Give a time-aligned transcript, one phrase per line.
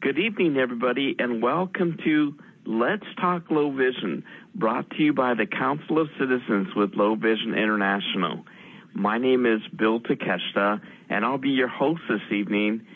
[0.00, 5.44] Good evening, everybody, and welcome to Let's Talk Low Vision, brought to you by the
[5.44, 8.46] Council of Citizens with Low Vision International.
[8.94, 10.80] My name is Bill Takeshita,
[11.10, 12.86] and I'll be your host this evening.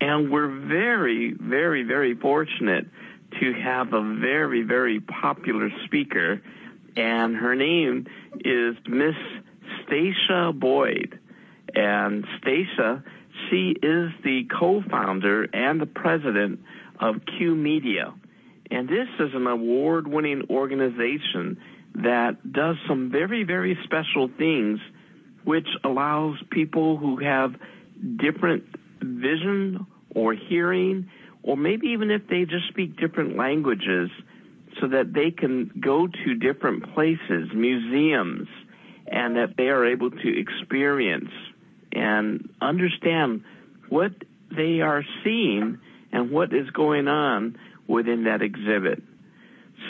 [0.00, 2.86] And we're very, very, very fortunate
[3.40, 6.40] to have a very, very popular speaker,
[6.96, 8.06] and her name
[8.42, 9.16] is Miss
[9.84, 11.20] Stacia Boyd.
[11.74, 13.04] And Stacia,
[13.54, 16.60] she is the co-founder and the president
[16.98, 18.12] of Q Media.
[18.70, 21.58] And this is an award-winning organization
[21.96, 24.80] that does some very, very special things,
[25.44, 27.54] which allows people who have
[28.16, 28.64] different
[29.00, 31.08] vision or hearing,
[31.44, 34.10] or maybe even if they just speak different languages,
[34.80, 38.48] so that they can go to different places, museums,
[39.06, 41.30] and that they are able to experience
[41.94, 43.44] and understand
[43.88, 44.12] what
[44.54, 45.78] they are seeing
[46.12, 49.02] and what is going on within that exhibit.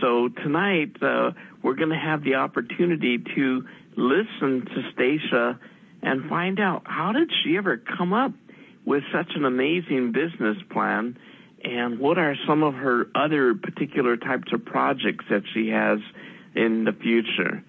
[0.00, 5.58] So tonight uh, we're going to have the opportunity to listen to Stacia
[6.02, 8.32] and find out how did she ever come up
[8.84, 11.16] with such an amazing business plan
[11.62, 15.98] and what are some of her other particular types of projects that she has
[16.54, 17.64] in the future.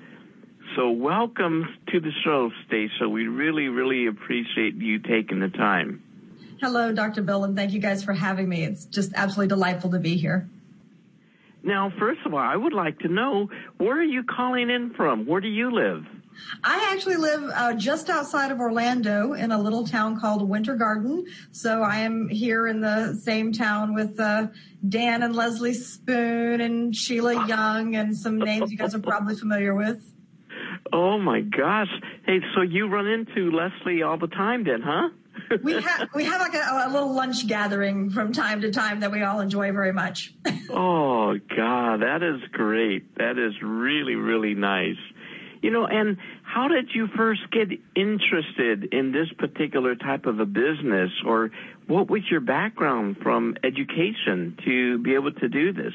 [0.75, 3.07] So welcome to the show, Stacia.
[3.07, 6.03] We really, really appreciate you taking the time.
[6.61, 7.21] Hello, Dr.
[7.21, 8.65] Bill, and thank you guys for having me.
[8.65, 10.49] It's just absolutely delightful to be here.
[11.63, 15.25] Now, first of all, I would like to know where are you calling in from?
[15.25, 16.05] Where do you live?
[16.61, 21.25] I actually live uh, just outside of Orlando in a little town called Winter Garden.
[21.53, 24.47] So I am here in the same town with uh,
[24.87, 29.73] Dan and Leslie Spoone and Sheila Young and some names you guys are probably familiar
[29.73, 30.11] with.
[30.95, 31.89] Oh my gosh.
[32.25, 35.09] Hey, so you run into Leslie all the time then, huh?
[35.61, 39.11] we have we have like a, a, little lunch gathering from time to time that
[39.11, 40.33] we all enjoy very much.
[40.69, 43.13] oh God, that is great.
[43.17, 44.95] That is really really nice.
[45.61, 50.45] You know, and how did you first get interested in this particular type of a
[50.45, 51.51] business, or
[51.87, 55.93] what was your background from education to be able to do this?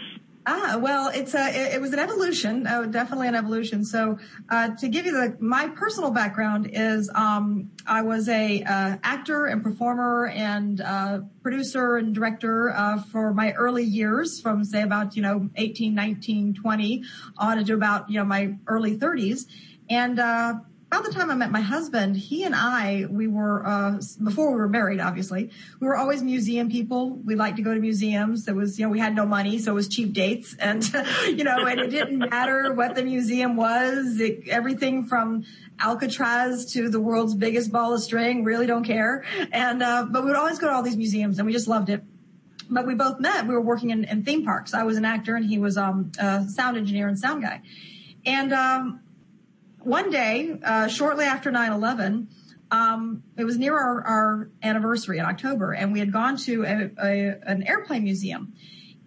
[0.52, 3.84] Ah, well, it's a, it, it was an evolution, oh, definitely an evolution.
[3.84, 4.18] So,
[4.48, 9.46] uh, to give you the, my personal background is, um, I was a, uh, actor
[9.46, 15.14] and performer and, uh, producer and director, uh, for my early years from say about,
[15.14, 17.04] you know, 18, 19, 20
[17.38, 19.46] on to about, you know, my early thirties.
[19.88, 20.54] And, uh,
[20.90, 24.56] about the time I met my husband, he and I, we were, uh, before we
[24.56, 27.10] were married, obviously, we were always museum people.
[27.10, 28.48] We liked to go to museums.
[28.48, 30.56] It was, you know, we had no money, so it was cheap dates.
[30.70, 30.84] And,
[31.26, 34.20] you know, and it didn't matter what the museum was.
[34.20, 35.44] It, everything from
[35.78, 39.24] Alcatraz to the world's biggest ball of string, really don't care.
[39.52, 41.88] And, uh, but we would always go to all these museums and we just loved
[41.88, 42.02] it
[42.72, 43.48] but we both met.
[43.48, 44.74] We were working in, in, theme parks.
[44.74, 47.62] I was an actor and he was um, a sound engineer and sound guy.
[48.24, 49.00] And um,
[49.82, 52.26] one day, uh, shortly after 9-11,
[52.70, 56.90] um, it was near our, our, anniversary in October, and we had gone to a,
[57.02, 58.52] a, an airplane museum.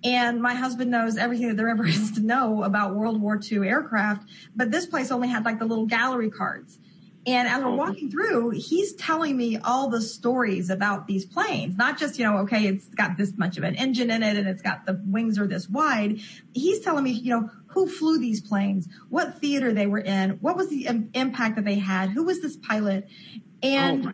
[0.03, 3.67] And my husband knows everything that there ever is to know about World War II
[3.67, 6.77] aircraft, but this place only had like the little gallery cards.
[7.25, 7.75] And as we're oh.
[7.75, 12.39] walking through, he's telling me all the stories about these planes, not just, you know,
[12.39, 15.39] okay, it's got this much of an engine in it and it's got the wings
[15.39, 16.19] are this wide.
[16.53, 20.55] He's telling me, you know, who flew these planes, what theater they were in, what
[20.55, 23.07] was the impact that they had, who was this pilot,
[23.61, 24.07] and.
[24.07, 24.11] Oh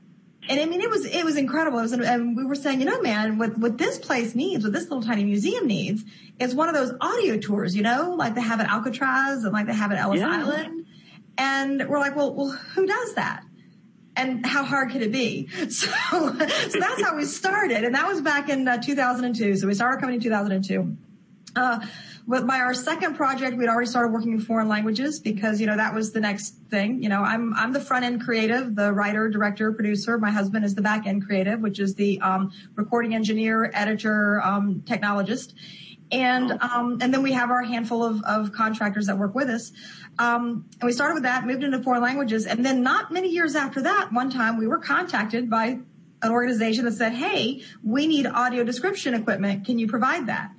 [0.48, 1.78] and I mean, it was, it was incredible.
[1.78, 4.74] It was, and we were saying, you know, man, what, what this place needs, what
[4.74, 6.04] this little tiny museum needs
[6.40, 9.68] is one of those audio tours, you know, like they have at Alcatraz and like
[9.68, 10.42] they have at Ellis yeah.
[10.42, 10.88] Island.
[11.38, 13.44] And we're like, well, well, who does that?
[14.16, 15.50] And how hard could it be?
[15.70, 17.84] So, so that's how we started.
[17.84, 19.58] And that was back in uh, 2002.
[19.58, 20.98] So we started coming in 2002.
[21.56, 21.86] Uh,
[22.28, 25.78] but by our second project, we'd already started working in foreign languages because, you know,
[25.78, 27.02] that was the next thing.
[27.02, 30.18] You know, I'm, I'm the front end creative, the writer, director, producer.
[30.18, 34.84] My husband is the back end creative, which is the, um, recording engineer, editor, um,
[34.86, 35.54] technologist.
[36.12, 39.72] And, um, and then we have our handful of, of contractors that work with us.
[40.18, 42.46] Um, and we started with that, moved into foreign languages.
[42.46, 45.80] And then not many years after that, one time we were contacted by
[46.22, 49.66] an organization that said, Hey, we need audio description equipment.
[49.66, 50.52] Can you provide that?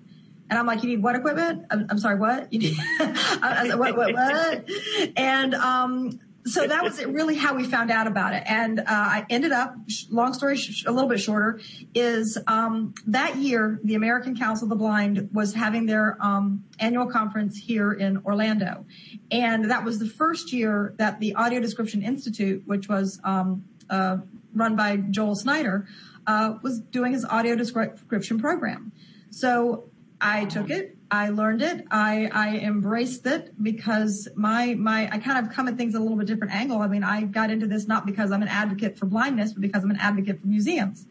[0.50, 1.64] And I'm like, you need what equipment?
[1.70, 2.52] I'm, I'm sorry, what?
[2.52, 4.68] You need, what, what, what?
[5.16, 8.42] And, um, so that was really how we found out about it.
[8.46, 9.76] And, uh, I ended up,
[10.08, 11.60] long story, sh- a little bit shorter,
[11.94, 17.06] is, um, that year, the American Council of the Blind was having their, um, annual
[17.06, 18.86] conference here in Orlando.
[19.30, 24.16] And that was the first year that the Audio Description Institute, which was, um, uh,
[24.54, 25.86] run by Joel Snyder,
[26.26, 28.92] uh, was doing his audio description program.
[29.30, 29.89] So
[30.20, 30.96] I took it.
[31.10, 31.86] I learned it.
[31.90, 36.16] I, I embraced it because my, my, I kind of come at things a little
[36.16, 36.80] bit different angle.
[36.80, 39.82] I mean, I got into this not because I'm an advocate for blindness, but because
[39.82, 41.06] I'm an advocate for museums.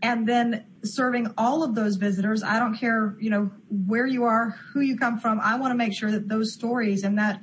[0.00, 4.50] And then serving all of those visitors, I don't care, you know, where you are,
[4.72, 5.38] who you come from.
[5.40, 7.42] I want to make sure that those stories and that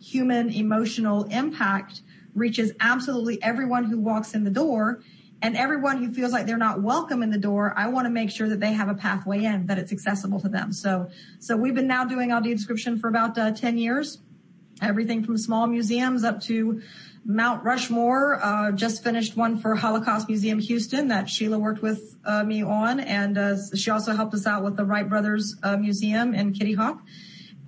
[0.00, 2.02] human emotional impact
[2.34, 5.02] reaches absolutely everyone who walks in the door
[5.42, 8.30] and everyone who feels like they're not welcome in the door, I want to make
[8.30, 10.72] sure that they have a pathway in, that it's accessible to them.
[10.72, 11.08] So,
[11.38, 14.18] so we've been now doing audio description for about uh, 10 years.
[14.82, 16.82] Everything from small museums up to
[17.24, 18.42] Mount Rushmore.
[18.42, 23.00] Uh, just finished one for Holocaust Museum Houston that Sheila worked with uh, me on,
[23.00, 26.74] and uh, she also helped us out with the Wright Brothers uh, Museum in Kitty
[26.74, 27.02] Hawk.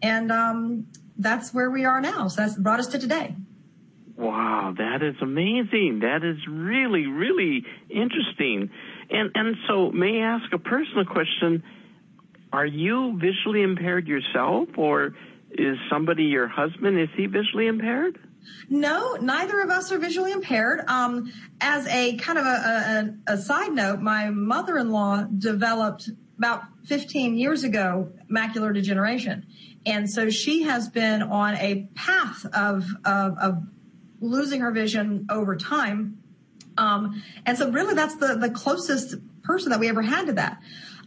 [0.00, 0.86] And um,
[1.16, 2.28] that's where we are now.
[2.28, 3.36] So that's brought us to today.
[4.16, 6.00] Wow, that is amazing.
[6.00, 8.70] That is really, really interesting.
[9.10, 11.62] And and so may I ask a personal question?
[12.52, 15.14] Are you visually impaired yourself or
[15.50, 18.18] is somebody your husband is he visually impaired?
[18.68, 20.84] No, neither of us are visually impaired.
[20.88, 27.36] Um, as a kind of a, a, a side note, my mother-in-law developed about 15
[27.36, 29.46] years ago macular degeneration.
[29.86, 33.62] And so she has been on a path of, of, of
[34.22, 36.22] losing her vision over time.
[36.78, 40.62] Um, and so really that's the, the closest person that we ever had to that.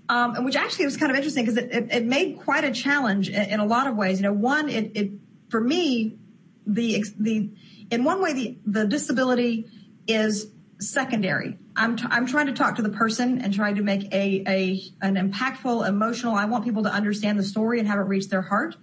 [0.08, 3.28] Um, which actually was kind of interesting because it, it, it, made quite a challenge
[3.28, 4.20] in, in, a lot of ways.
[4.20, 5.12] You know, one, it, it
[5.50, 6.20] for me,
[6.68, 7.50] the the
[7.90, 9.66] in one way the the disability
[10.08, 11.58] is secondary.
[11.76, 14.84] I'm t- I'm trying to talk to the person and trying to make a a
[15.02, 16.36] an impactful, emotional.
[16.36, 18.76] I want people to understand the story and have it reach their heart.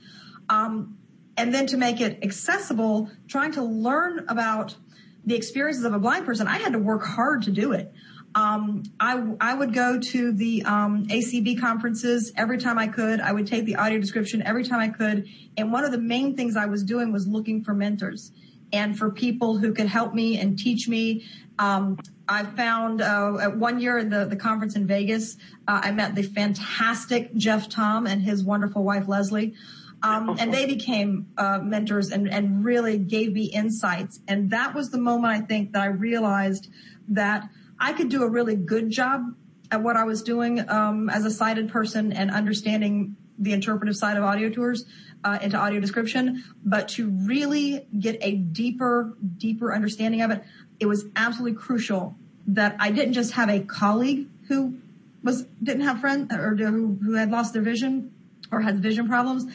[0.49, 0.99] Um,
[1.37, 4.77] and then to make it accessible, trying to learn about
[5.25, 7.93] the experiences of a blind person, I had to work hard to do it.
[8.35, 13.21] Um, I, I would go to the um, ACB conferences every time I could.
[13.21, 15.27] I would take the audio description every time I could.
[15.57, 18.33] And one of the main things I was doing was looking for mentors
[18.73, 21.27] and for people who could help me and teach me.
[21.59, 25.37] Um, I found uh, one year at the, the conference in Vegas,
[25.69, 29.55] uh, I met the fantastic Jeff Thom and his wonderful wife Leslie.
[30.03, 34.21] Um, and they became uh, mentors and, and really gave me insights.
[34.27, 36.69] And that was the moment I think that I realized
[37.09, 39.35] that I could do a really good job
[39.71, 44.17] at what I was doing um, as a sighted person and understanding the interpretive side
[44.17, 44.85] of audio tours
[45.25, 46.45] uh, into audio description.
[46.65, 50.45] But to really get a deeper, deeper understanding of it,
[50.81, 52.17] it was absolutely crucial
[52.49, 54.79] that I didn't just have a colleague who
[55.23, 58.13] was didn't have friends or who, who had lost their vision
[58.51, 59.47] or had vision problems.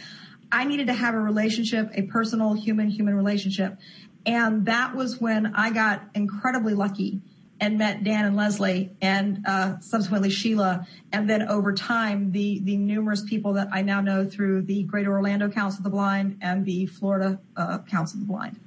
[0.51, 3.77] I needed to have a relationship, a personal human human relationship.
[4.25, 7.21] And that was when I got incredibly lucky
[7.59, 10.85] and met Dan and Leslie and uh, subsequently Sheila.
[11.11, 15.11] And then over time, the, the numerous people that I now know through the Greater
[15.11, 18.59] Orlando Council of the Blind and the Florida uh, Council of the Blind.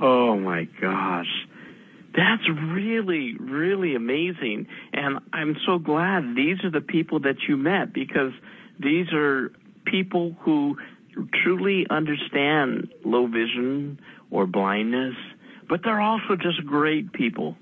[0.00, 1.46] Oh my gosh.
[2.14, 4.66] That's really, really amazing.
[4.92, 8.32] And I'm so glad these are the people that you met because
[8.78, 9.52] these are
[9.84, 10.76] people who
[11.42, 14.00] truly understand low vision
[14.30, 15.14] or blindness,
[15.68, 17.56] but they're also just great people.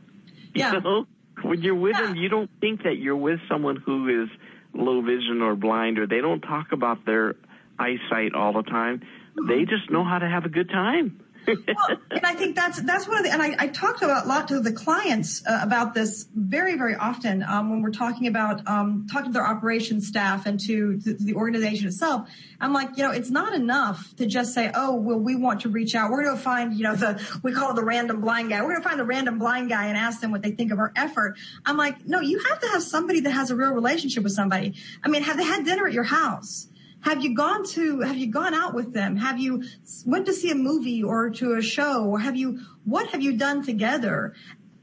[0.54, 0.74] Yeah.
[0.74, 1.06] You know,
[1.42, 2.06] when you're with yeah.
[2.06, 4.28] them, you don't think that you're with someone who is
[4.74, 7.34] low vision or blind, or they don't talk about their
[7.78, 9.02] eyesight all the time.
[9.48, 13.08] They just know how to have a good time well, and I think that's that's
[13.08, 15.94] one of the and I, I talked about a lot to the clients uh, about
[15.94, 20.46] this very very often um, when we're talking about um, talking to their operations staff
[20.46, 22.28] and to, to, the organization itself.
[22.60, 25.70] I'm like, you know, it's not enough to just say, oh, well, we want to
[25.70, 26.10] reach out.
[26.10, 28.60] We're going to find, you know, the we call it the random blind guy.
[28.60, 30.78] We're going to find the random blind guy and ask them what they think of
[30.78, 31.38] our effort.
[31.64, 34.74] I'm like, no, you have to have somebody that has a real relationship with somebody.
[35.02, 36.66] I mean, have they had dinner at your house?
[37.02, 39.16] Have you gone to, have you gone out with them?
[39.16, 39.64] Have you
[40.04, 43.36] went to see a movie or to a show or have you, what have you
[43.36, 44.34] done together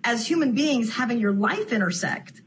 [0.04, 2.42] as human beings having your life intersect?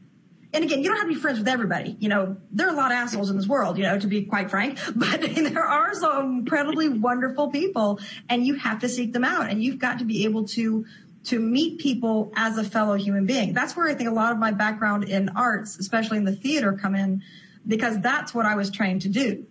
[0.53, 1.95] And again, you don't have to be friends with everybody.
[1.99, 4.23] You know, there are a lot of assholes in this world, you know, to be
[4.23, 9.23] quite frank, but there are some incredibly wonderful people and you have to seek them
[9.23, 10.85] out and you've got to be able to
[11.23, 13.53] to meet people as a fellow human being.
[13.53, 16.73] That's where I think a lot of my background in arts, especially in the theater
[16.73, 17.21] come in
[17.67, 19.45] because that's what I was trained to do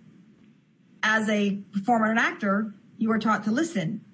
[1.03, 4.05] as a performer and actor, you are taught to listen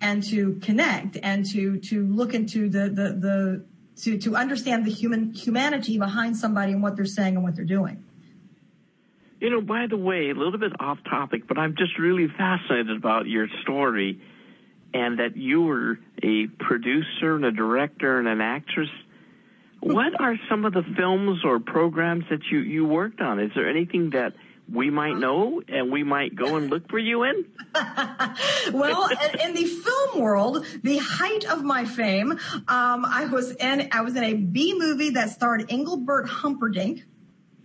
[0.00, 3.64] and to connect and to to look into the the, the
[4.02, 7.64] to to understand the human humanity behind somebody and what they're saying and what they're
[7.64, 8.04] doing.
[9.40, 12.96] You know, by the way, a little bit off topic, but I'm just really fascinated
[12.96, 14.20] about your story
[14.94, 18.88] and that you were a producer and a director and an actress.
[19.80, 23.38] what are some of the films or programs that you, you worked on?
[23.38, 24.32] Is there anything that
[24.72, 27.44] we might know and we might go and look for you in?
[28.72, 29.08] well,
[29.42, 34.16] in the film world, the height of my fame, um, I was in I was
[34.16, 37.04] in a B movie that starred Engelbert Humperdinck.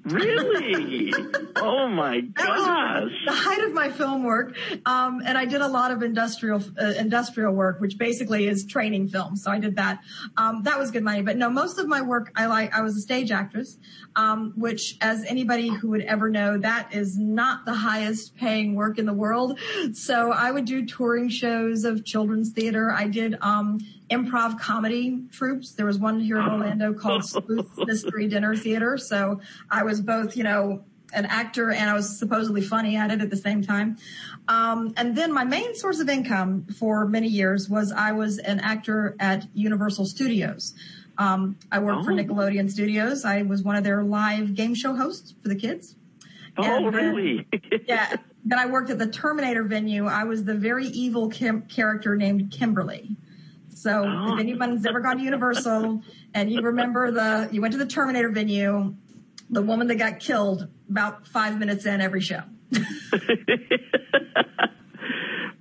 [0.09, 1.13] Really?
[1.57, 3.11] oh my gosh!
[3.25, 6.93] the height of my film work, um, and I did a lot of industrial uh,
[6.97, 9.35] industrial work, which basically is training film.
[9.35, 9.99] So I did that.
[10.37, 11.21] Um, that was good money.
[11.21, 12.73] But no, most of my work, I like.
[12.73, 13.77] I was a stage actress,
[14.15, 18.97] um, which, as anybody who would ever know, that is not the highest paying work
[18.97, 19.59] in the world.
[19.93, 22.91] So I would do touring shows of children's theater.
[22.91, 25.73] I did um, improv comedy troupes.
[25.73, 28.97] There was one here in Orlando called Sleuth Mystery Dinner Theater.
[28.97, 33.21] So I was both, you know, an actor and I was supposedly funny at it
[33.21, 33.97] at the same time.
[34.47, 38.59] Um, and then my main source of income for many years was I was an
[38.59, 40.73] actor at Universal Studios.
[41.17, 42.03] Um, I worked oh.
[42.05, 43.25] for Nickelodeon Studios.
[43.25, 45.95] I was one of their live game show hosts for the kids.
[46.57, 47.47] Oh, and really?
[47.87, 48.15] yeah.
[48.45, 50.07] Then I worked at the Terminator venue.
[50.07, 53.17] I was the very evil Kim- character named Kimberly.
[53.69, 54.33] So oh.
[54.33, 56.01] if anyone's ever gone to Universal
[56.33, 58.95] and you remember the, you went to the Terminator venue,
[59.49, 62.41] the woman that got killed about five minutes in every show.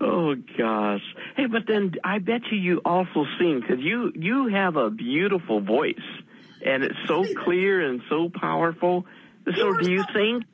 [0.00, 1.02] oh gosh.
[1.37, 5.61] Hey, but then I bet you you also sing because you, you have a beautiful
[5.61, 5.95] voice
[6.64, 9.07] and it's so clear and so powerful.
[9.57, 10.45] So do you sing?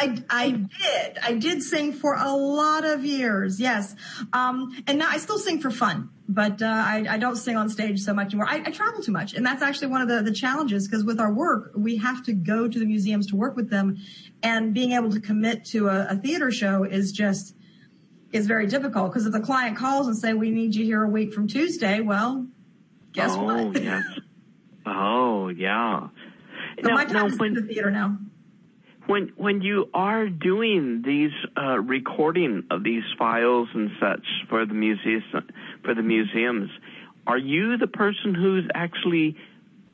[0.00, 1.18] I, I did.
[1.22, 3.60] I did sing for a lot of years.
[3.60, 3.94] Yes.
[4.32, 7.68] Um, and now I still sing for fun, but, uh, I, I don't sing on
[7.68, 8.46] stage so much anymore.
[8.48, 9.34] I, I travel too much.
[9.34, 12.32] And that's actually one of the, the challenges because with our work, we have to
[12.32, 13.98] go to the museums to work with them
[14.42, 17.54] and being able to commit to a, a theater show is just,
[18.32, 21.08] is very difficult because if the client calls and say, we need you here a
[21.10, 22.46] week from Tuesday, well,
[23.12, 23.82] guess oh, what?
[23.82, 24.02] yes.
[24.86, 26.08] Oh, yeah.
[26.82, 28.16] So now, my time is in the theater now
[29.10, 34.72] when when you are doing these uh, recording of these files and such for the
[34.72, 35.24] museums
[35.84, 36.70] for the museums,
[37.26, 39.36] are you the person who's actually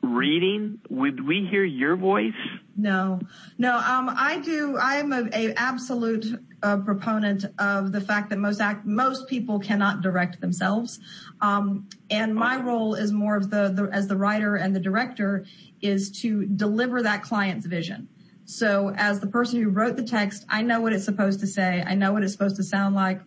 [0.03, 0.79] reading?
[0.91, 2.41] Would we hear your voice?
[2.75, 3.19] No,
[3.57, 3.77] no.
[3.77, 4.77] Um, I do.
[4.77, 10.01] I'm a, a absolute uh, proponent of the fact that most act, most people cannot
[10.01, 10.99] direct themselves,
[11.41, 15.43] um, and my role is more of the, the as the writer and the director
[15.81, 18.07] is to deliver that client's vision.
[18.49, 21.83] So as the person who wrote the text, I know what it's supposed to say.
[21.85, 23.19] I know what it's supposed to sound like.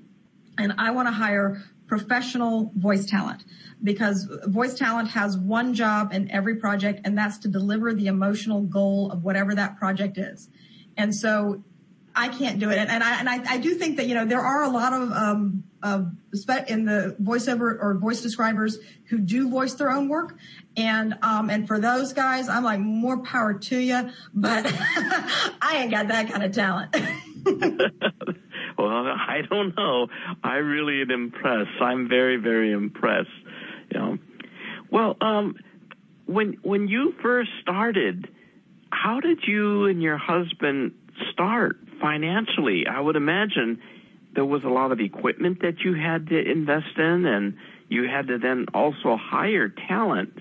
[0.56, 3.44] And I want to hire professional voice talent
[3.84, 8.62] because voice talent has one job in every project and that's to deliver the emotional
[8.62, 10.48] goal of whatever that project is.
[10.96, 11.64] And so
[12.16, 12.78] I can't do it.
[12.78, 14.94] And, and I, and I, I do think that, you know, there are a lot
[14.94, 20.36] of, um, in the voiceover or voice describers who do voice their own work.
[20.76, 24.66] And, um, and for those guys, I'm like, more power to you, but
[25.62, 26.94] I ain't got that kind of talent.
[28.78, 30.08] well, I don't know.
[30.44, 31.80] I really am impressed.
[31.80, 33.30] I'm very, very impressed.
[33.92, 34.18] You know,
[34.90, 35.56] well, um,
[36.26, 38.28] when, when you first started,
[38.90, 40.92] how did you and your husband
[41.32, 42.86] start financially?
[42.86, 43.80] I would imagine
[44.34, 47.56] there was a lot of equipment that you had to invest in and
[47.88, 50.32] you had to then also hire talent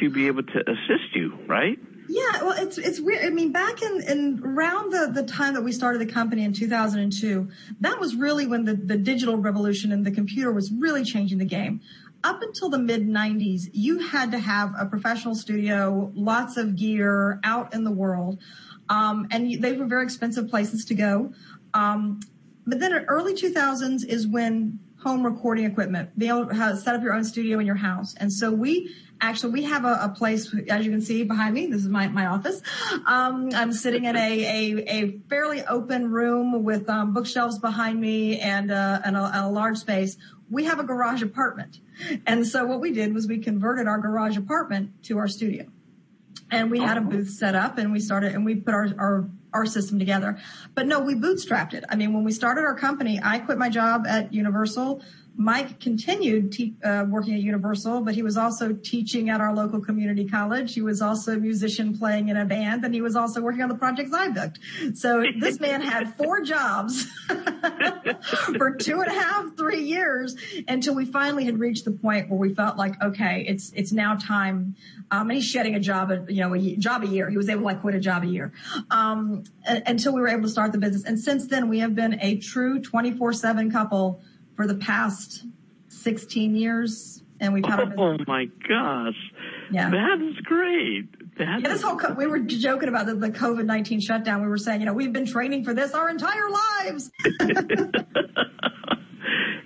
[0.00, 1.78] to be able to assist you, right?
[2.10, 3.24] Yeah, well, it's it's weird.
[3.24, 6.54] I mean, back in, in around the, the time that we started the company in
[6.54, 7.50] 2002,
[7.80, 11.44] that was really when the, the digital revolution and the computer was really changing the
[11.44, 11.82] game.
[12.24, 17.40] Up until the mid 90s, you had to have a professional studio, lots of gear
[17.44, 18.38] out in the world,
[18.88, 21.32] um, and they were very expensive places to go.
[21.74, 22.20] Um,
[22.68, 27.02] but then in early 2000s is when home recording equipment, be able to set up
[27.02, 28.14] your own studio in your house.
[28.16, 31.66] And so we actually we have a, a, place as you can see behind me
[31.66, 32.62] this is my, my office.
[33.04, 38.38] Um, i'm sitting in a, a, a fairly open room with um, bookshelves behind me
[38.38, 40.16] and, uh, and, a, a large space.
[40.50, 41.80] We have a garage apartment.
[42.26, 45.66] And so what we did was we converted our garage apartment to our studio.
[46.50, 49.30] And we had a booth set up and we started and we put our, our
[49.52, 50.38] our system together.
[50.74, 51.84] But no, we bootstrapped it.
[51.88, 55.02] I mean, when we started our company, I quit my job at Universal.
[55.40, 59.80] Mike continued te- uh, working at Universal, but he was also teaching at our local
[59.80, 60.74] community college.
[60.74, 63.68] He was also a musician playing in a band, and he was also working on
[63.68, 64.58] the projects I booked.
[64.94, 67.04] So this man had four jobs
[68.56, 70.34] for two and a half, three years
[70.66, 74.16] until we finally had reached the point where we felt like, okay, it's it's now
[74.16, 74.74] time.
[75.12, 77.30] Um, and he's shedding a job, you know, a job a year.
[77.30, 78.52] He was able to like quit a job a year
[78.90, 81.04] um, until we were able to start the business.
[81.04, 84.20] And since then, we have been a true 24/7 couple
[84.58, 85.44] for the past
[85.86, 89.14] 16 years and we've had Oh my gosh.
[89.70, 89.88] Yeah.
[89.88, 91.38] That is great.
[91.38, 94.42] That yeah, this whole, we were joking about the, the COVID-19 shutdown.
[94.42, 97.12] We were saying, you know, we've been training for this our entire lives.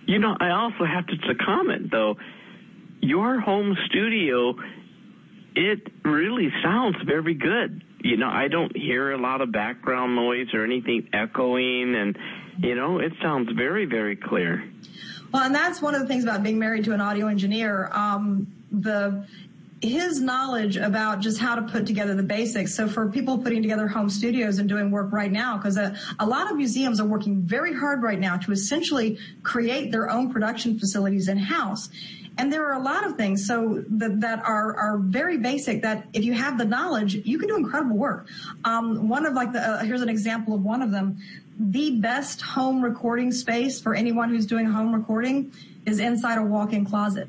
[0.04, 2.16] you know, I also have to, to comment though,
[3.00, 4.56] your home studio,
[5.54, 7.82] it really sounds very good.
[8.02, 12.18] You know, I don't hear a lot of background noise or anything echoing and,
[12.58, 14.64] you know, it sounds very, very clear.
[15.32, 17.88] Well, and that's one of the things about being married to an audio engineer.
[17.92, 19.26] Um, the
[19.82, 22.74] his knowledge about just how to put together the basics.
[22.74, 26.26] So for people putting together home studios and doing work right now, because a, a,
[26.26, 30.78] lot of museums are working very hard right now to essentially create their own production
[30.78, 31.88] facilities in house.
[32.38, 36.06] And there are a lot of things so that, that are, are very basic that
[36.12, 38.26] if you have the knowledge, you can do incredible work.
[38.64, 41.18] Um, one of like the, uh, here's an example of one of them.
[41.58, 45.52] The best home recording space for anyone who's doing home recording
[45.86, 47.28] is inside a walk-in closet.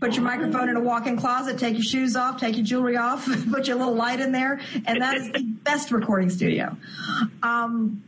[0.00, 3.28] Put your microphone in a walk-in closet, take your shoes off, take your jewelry off,
[3.50, 6.76] put your little light in there, and that is the best recording studio.
[7.42, 8.02] Um,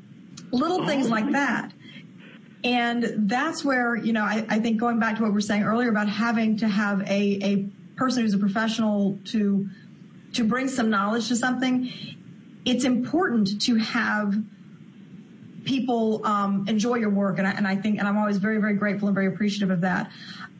[0.51, 1.73] little things like that.
[2.65, 5.65] And that's where, you know, I, I think going back to what we were saying
[5.65, 7.67] earlier about having to have a, a
[7.97, 9.69] person who's a professional to,
[10.35, 11.91] to bring some knowledge to something,
[12.65, 14.35] it's important to have
[15.65, 18.75] people um, enjoy your work, and I, and I think, and I'm always very, very
[18.75, 20.11] grateful and very appreciative of that.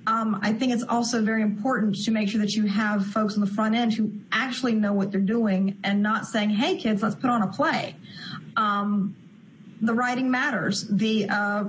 [0.07, 3.41] Um, I think it's also very important to make sure that you have folks on
[3.41, 7.15] the front end who actually know what they're doing and not saying, "Hey, kids, let's
[7.15, 7.95] put on a play."
[8.57, 9.15] Um,
[9.81, 10.89] the writing matters.
[10.89, 11.65] The uh,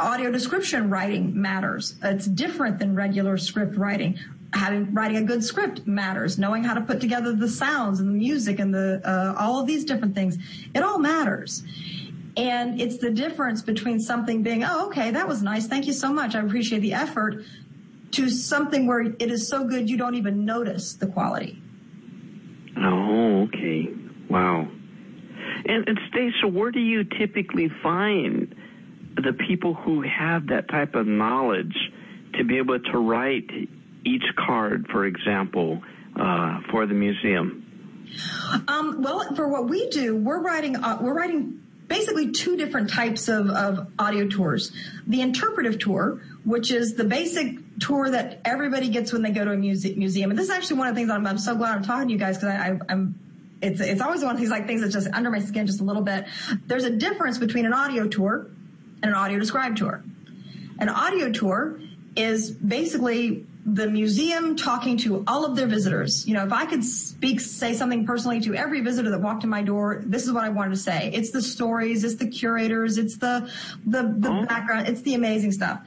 [0.00, 1.94] audio description writing matters.
[2.02, 4.18] It's different than regular script writing.
[4.54, 6.38] Having writing a good script matters.
[6.38, 9.66] Knowing how to put together the sounds and the music and the uh, all of
[9.66, 10.38] these different things,
[10.74, 11.62] it all matters.
[12.36, 15.66] And it's the difference between something being, oh, okay, that was nice.
[15.66, 16.36] Thank you so much.
[16.36, 17.44] I appreciate the effort
[18.12, 21.60] to something where it is so good you don't even notice the quality.
[22.76, 23.88] Oh, okay.
[24.30, 24.68] Wow.
[25.66, 28.54] And, and Stacia, where do you typically find
[29.16, 31.76] the people who have that type of knowledge
[32.34, 33.50] to be able to write
[34.08, 35.82] each card, for example,
[36.16, 37.64] uh, for the museum?
[38.66, 43.28] Um, well, for what we do, we're writing uh, we're writing basically two different types
[43.28, 44.72] of, of audio tours.
[45.06, 49.52] The interpretive tour, which is the basic tour that everybody gets when they go to
[49.52, 50.30] a muse- museum.
[50.30, 52.12] And this is actually one of the things I'm, I'm so glad I'm talking to
[52.12, 53.18] you guys because I, I'm
[53.60, 55.84] it's it's always one of these like things that's just under my skin just a
[55.84, 56.26] little bit.
[56.66, 58.48] There's a difference between an audio tour
[59.02, 60.02] and an audio described tour.
[60.78, 61.80] An audio tour
[62.16, 66.26] is basically the museum talking to all of their visitors.
[66.26, 69.50] You know, if I could speak, say something personally to every visitor that walked in
[69.50, 71.10] my door, this is what I wanted to say.
[71.12, 73.50] It's the stories, it's the curators, it's the,
[73.84, 74.46] the, the oh.
[74.46, 75.80] background, it's the amazing stuff.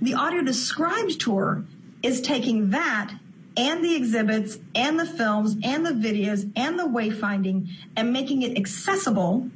[0.00, 1.64] The audio described tour
[2.02, 3.12] is taking that
[3.56, 8.56] and the exhibits and the films and the videos and the wayfinding and making it
[8.56, 9.50] accessible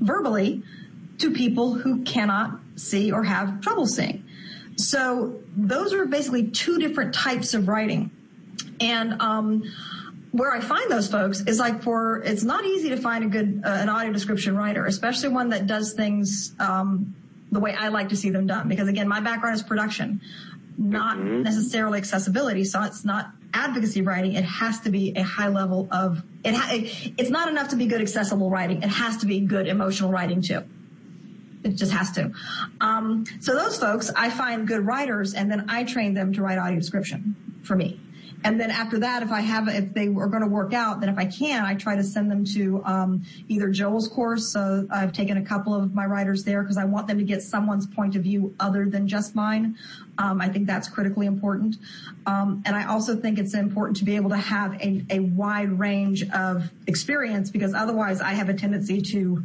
[0.00, 0.62] verbally
[1.18, 4.24] to people who cannot see or have trouble seeing.
[4.82, 8.10] So those are basically two different types of writing.
[8.80, 9.64] And, um,
[10.32, 13.62] where I find those folks is like for it's not easy to find a good
[13.64, 17.14] uh, an audio description writer, especially one that does things um,
[17.52, 18.66] the way I like to see them done.
[18.66, 20.22] Because again, my background is production,
[20.78, 21.42] not mm-hmm.
[21.42, 22.64] necessarily accessibility.
[22.64, 24.32] So it's not advocacy writing.
[24.32, 26.54] It has to be a high level of it.
[26.54, 28.82] Ha- it's not enough to be good accessible writing.
[28.82, 30.64] It has to be good emotional writing too.
[31.64, 32.32] It just has to.
[32.80, 36.58] Um, so those folks, I find good writers, and then I train them to write
[36.58, 38.00] audio description for me.
[38.44, 41.08] And then after that, if I have, if they are going to work out, then
[41.08, 44.48] if I can, I try to send them to um, either Joel's course.
[44.48, 47.42] So I've taken a couple of my writers there because I want them to get
[47.42, 49.76] someone's point of view other than just mine.
[50.18, 51.76] Um, I think that's critically important.
[52.26, 55.78] Um, and I also think it's important to be able to have a, a wide
[55.78, 59.44] range of experience because otherwise I have a tendency to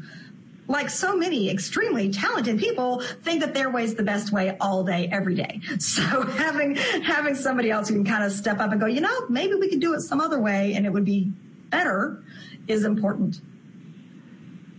[0.67, 4.83] like so many extremely talented people think that their way is the best way all
[4.83, 5.61] day, every day.
[5.79, 9.27] So having, having somebody else who can kind of step up and go, you know,
[9.29, 11.31] maybe we could do it some other way and it would be
[11.69, 12.23] better
[12.67, 13.39] is important.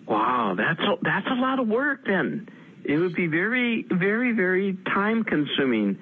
[0.06, 0.54] Wow.
[0.56, 2.48] That's a, that's a lot of work then.
[2.84, 5.98] It would be very, very, very time consuming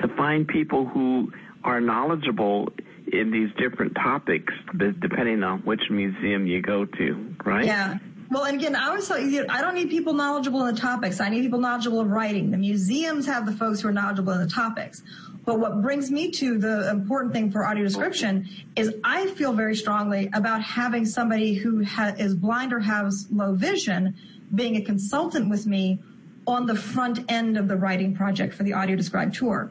[0.00, 1.32] to find people who
[1.64, 2.72] are knowledgeable
[3.12, 7.64] in these different topics, depending on which museum you go to, right?
[7.64, 7.98] Yeah.
[8.30, 11.18] Well, and again, I always tell you, I don't need people knowledgeable in the topics.
[11.18, 12.50] I need people knowledgeable in writing.
[12.50, 15.02] The museums have the folks who are knowledgeable in the topics.
[15.46, 19.74] But what brings me to the important thing for audio description is I feel very
[19.74, 24.14] strongly about having somebody who ha- is blind or has low vision
[24.54, 26.00] being a consultant with me
[26.46, 29.70] on the front end of the writing project for the audio described tour.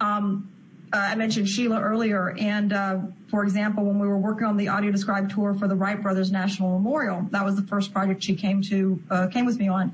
[0.00, 0.48] Um,
[0.92, 4.68] uh, I mentioned Sheila earlier, and uh, for example, when we were working on the
[4.68, 8.34] audio described tour for the Wright Brothers National Memorial, that was the first project she
[8.34, 9.92] came to uh, came with me on.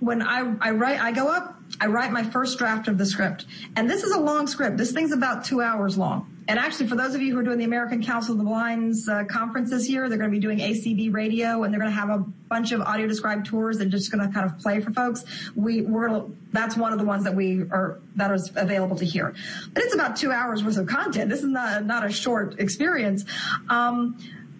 [0.00, 3.46] When I, I write, I go up, I write my first draft of the script,
[3.76, 4.76] and this is a long script.
[4.76, 6.33] This thing's about two hours long.
[6.46, 9.08] And actually, for those of you who are doing the American Council of the Blind's
[9.08, 11.98] uh, conference this year, they're going to be doing ACB radio, and they're going to
[11.98, 14.92] have a bunch of audio described tours are just going to kind of play for
[14.92, 15.24] folks.
[15.54, 19.34] We we're that's one of the ones that we are that is available to hear.
[19.72, 21.30] But it's about two hours worth of content.
[21.30, 23.24] This is not not a short experience.
[23.70, 24.18] Um,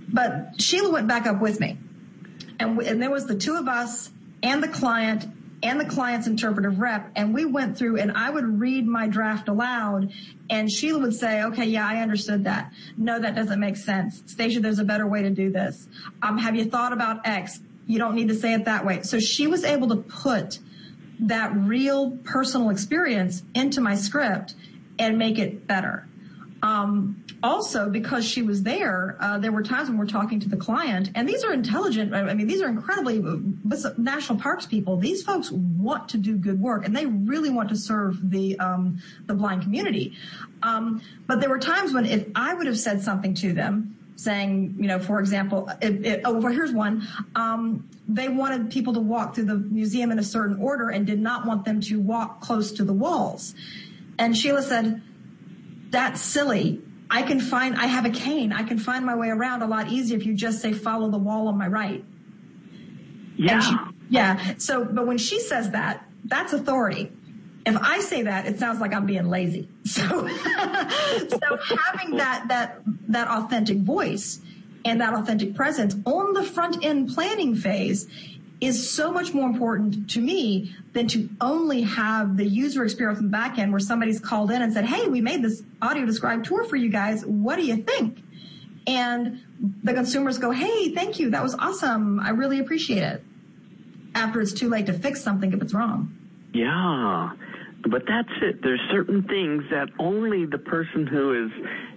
[0.08, 1.78] but Sheila went back up with me,
[2.58, 4.10] and, and there was the two of us
[4.42, 5.26] and the client
[5.64, 7.10] and the client's interpretive rep.
[7.16, 10.12] And we went through and I would read my draft aloud
[10.50, 12.72] and Sheila would say, okay, yeah, I understood that.
[12.98, 14.22] No, that doesn't make sense.
[14.26, 15.88] Stacia, there's a better way to do this.
[16.22, 17.60] Um, have you thought about X?
[17.86, 19.02] You don't need to say it that way.
[19.02, 20.58] So she was able to put
[21.20, 24.54] that real personal experience into my script
[24.98, 26.06] and make it better.
[26.64, 30.56] Um, also, because she was there, uh, there were times when we're talking to the
[30.56, 32.14] client, and these are intelligent.
[32.14, 33.22] I mean, these are incredibly
[33.98, 34.96] national parks people.
[34.96, 38.98] These folks want to do good work, and they really want to serve the um,
[39.26, 40.16] the blind community.
[40.62, 44.76] Um, but there were times when if I would have said something to them, saying,
[44.78, 45.70] you know, for example,
[46.24, 47.06] oh, here's one.
[48.08, 51.44] They wanted people to walk through the museum in a certain order and did not
[51.44, 53.54] want them to walk close to the walls.
[54.18, 55.02] And Sheila said,
[55.94, 56.82] that's silly.
[57.08, 58.52] I can find, I have a cane.
[58.52, 61.18] I can find my way around a lot easier if you just say follow the
[61.18, 62.04] wall on my right.
[63.36, 63.60] Yeah.
[63.60, 63.76] She,
[64.10, 64.54] yeah.
[64.58, 67.12] So, but when she says that, that's authority.
[67.64, 69.68] If I say that, it sounds like I'm being lazy.
[69.86, 74.40] So, so having that, that, that authentic voice
[74.84, 78.08] and that authentic presence on the front end planning phase
[78.60, 83.26] is so much more important to me than to only have the user experience in
[83.26, 86.46] the back end where somebody's called in and said, Hey, we made this audio described
[86.46, 87.24] tour for you guys.
[87.26, 88.22] What do you think?
[88.86, 89.40] And
[89.82, 91.30] the consumers go, Hey, thank you.
[91.30, 92.20] That was awesome.
[92.20, 93.24] I really appreciate it.
[94.14, 96.16] After it's too late to fix something if it's wrong.
[96.52, 97.32] Yeah.
[97.82, 98.62] But that's it.
[98.62, 101.52] There's certain things that only the person who is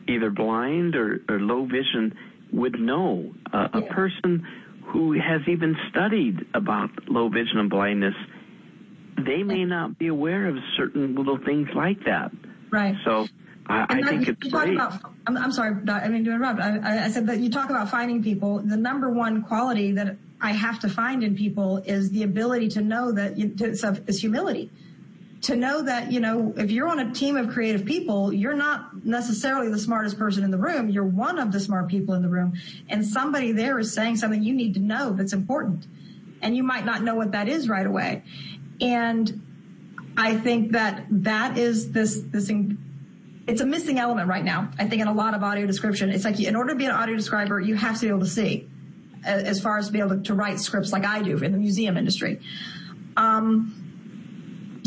[0.08, 2.18] either blind or, or low vision
[2.52, 3.34] would know.
[3.54, 3.80] Uh, yeah.
[3.80, 4.46] A person
[4.88, 8.16] who has even studied about low vision and blindness,
[9.18, 12.32] they may not be aware of certain little things like that.
[12.72, 12.96] Right.
[13.04, 13.28] So
[13.68, 14.76] I, I think it's great.
[14.76, 16.62] About, I'm, I'm, sorry, I mean to interrupt.
[16.62, 18.60] I, I said that you talk about finding people.
[18.60, 22.82] The number one quality that I have to find in people is the ability to
[22.82, 23.70] know that you, to,
[24.08, 24.72] is humility
[25.42, 29.06] to know that, you know, if you're on a team of creative people, you're not
[29.06, 30.90] necessarily the smartest person in the room.
[30.90, 32.54] You're one of the smart people in the room.
[32.90, 35.86] And somebody there is saying something you need to know that's important.
[36.42, 38.24] And you might not know what that is right away.
[38.82, 39.42] And
[40.16, 42.52] I think that that is this, this,
[43.48, 44.72] it's a missing element right now.
[44.80, 46.92] I think in a lot of audio description, it's like in order to be an
[46.92, 48.68] audio describer, you have to be able to see
[49.24, 51.58] as far as to be able to, to write scripts like I do in the
[51.58, 52.40] museum industry.
[53.16, 53.87] Um,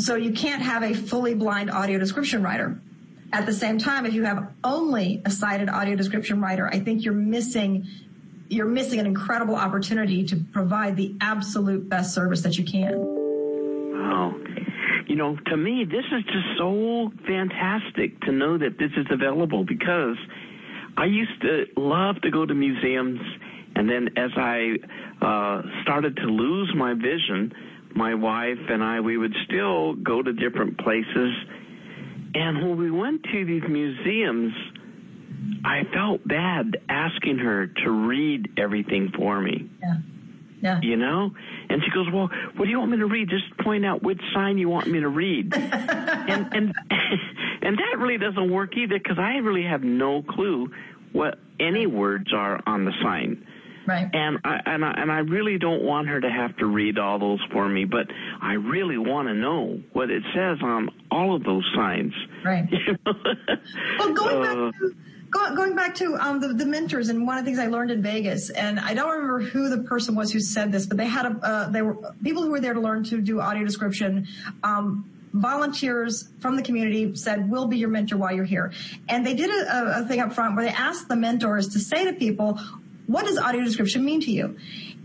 [0.01, 2.81] so you can't have a fully blind audio description writer.
[3.33, 7.05] At the same time, if you have only a sighted audio description writer, I think
[7.05, 7.87] you're missing
[8.49, 12.99] you're missing an incredible opportunity to provide the absolute best service that you can.
[12.99, 14.35] Wow.
[15.07, 19.65] You know, to me, this is just so fantastic to know that this is available
[19.65, 20.17] because
[20.97, 23.21] I used to love to go to museums,
[23.77, 24.77] and then as I
[25.23, 27.55] uh, started to lose my vision,
[27.95, 31.35] my wife and I, we would still go to different places.
[32.35, 34.53] And when we went to these museums,
[35.65, 39.69] I felt bad asking her to read everything for me.
[39.81, 39.95] Yeah.
[40.63, 40.81] Yeah.
[40.83, 41.31] You know?
[41.71, 43.31] And she goes, Well, what do you want me to read?
[43.31, 45.55] Just point out which sign you want me to read.
[45.57, 46.75] and and
[47.63, 50.71] and that really doesn't work either because I really have no clue
[51.13, 53.47] what any words are on the sign.
[53.87, 54.09] Right.
[54.13, 57.19] And I and I and I really don't want her to have to read all
[57.19, 58.07] those for me, but
[58.41, 62.13] I really want to know what it says on all of those signs.
[62.45, 62.69] Right.
[63.99, 64.95] well, going uh, back to
[65.31, 68.03] going back to um, the, the, mentors and one of the things I learned in
[68.03, 71.27] Vegas, and I don't remember who the person was who said this, but they had
[71.27, 74.27] a uh, they were people who were there to learn to do audio description.
[74.63, 78.73] Um, volunteers from the community said, we'll be your mentor while you're here.
[79.09, 82.05] And they did a, a, thing up front where they asked the mentors to say
[82.05, 82.59] to people,
[83.11, 84.57] what does audio description mean to you?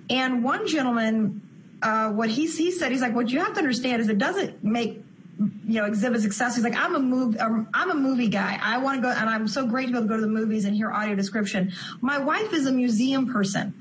[0.10, 1.42] And one gentleman,
[1.82, 4.64] uh, what he, he said, he's like, what you have to understand is it doesn't
[4.64, 5.02] make
[5.38, 6.56] you know, exhibit success.
[6.56, 8.60] He's like, I'm a movie, um, I'm a movie guy.
[8.62, 10.28] I want to go, and I'm so great to be able to go to the
[10.28, 11.74] movies and hear audio description.
[12.00, 13.74] My wife is a museum person.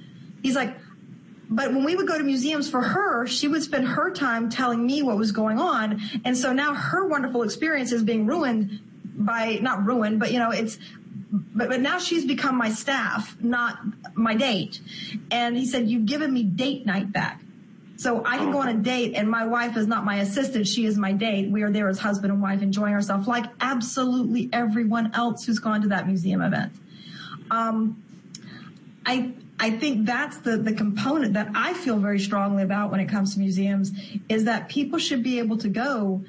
[0.43, 0.77] He's like,
[1.51, 4.85] but when we would go to museums for her, she would spend her time telling
[4.85, 6.01] me what was going on.
[6.25, 10.51] And so now her wonderful experience is being ruined by not ruined, but you know,
[10.51, 10.79] it's
[11.35, 13.79] but, but now she's become my staff, not
[14.15, 14.81] my date.
[15.31, 17.41] And he said, you've given me date night back.
[17.97, 20.67] So I can go on a date and my wife is not my assistant.
[20.67, 21.51] She is my date.
[21.51, 25.83] We are there as husband and wife enjoying ourselves like absolutely everyone else who's gone
[25.83, 26.73] to that museum event.
[27.51, 28.03] Um,
[29.07, 33.07] I, I think that's the, the component that I feel very strongly about when it
[33.07, 33.93] comes to museums
[34.29, 36.25] is that people should be able to go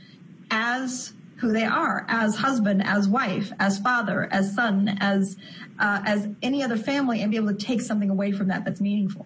[0.52, 5.38] as who they are, as husband, as wife, as father, as son, as,
[5.80, 8.80] uh, as any other family and be able to take something away from that that's
[8.80, 9.26] meaningful.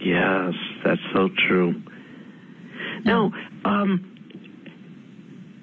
[0.00, 0.54] Yes,
[0.84, 1.82] that's so true.
[3.04, 3.32] Now,
[3.64, 4.10] um,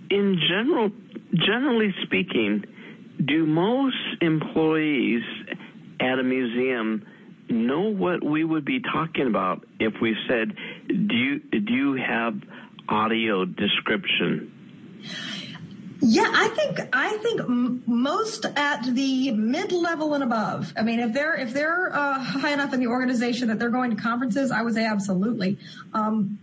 [0.10, 0.92] in general,
[1.34, 2.64] generally speaking,
[3.24, 5.24] do most employees
[6.00, 7.06] at a museum
[7.50, 10.54] know what we would be talking about if we said,
[10.88, 12.36] "Do you do you have
[12.88, 14.52] audio description?"
[16.00, 17.48] Yeah, I think I think
[17.88, 20.74] most at the mid level and above.
[20.78, 23.96] I mean, if they're if they're uh, high enough in the organization that they're going
[23.96, 25.58] to conferences, I would say absolutely.
[25.94, 26.40] Um,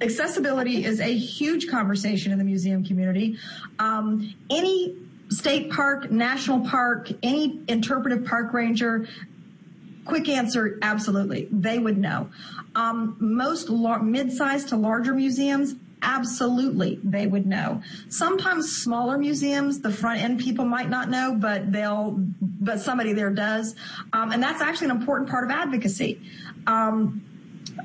[0.00, 3.36] accessibility is a huge conversation in the museum community.
[3.78, 4.96] Um, any
[5.28, 9.06] state park, national park, any interpretive park ranger,
[10.04, 11.48] quick answer, absolutely.
[11.50, 12.30] They would know.
[12.74, 17.82] Um, most mid-sized to larger museums, absolutely they would know.
[18.08, 23.30] Sometimes smaller museums, the front end people might not know, but they'll, but somebody there
[23.30, 23.74] does.
[24.12, 26.20] Um, and that's actually an important part of advocacy.
[26.66, 27.24] Um,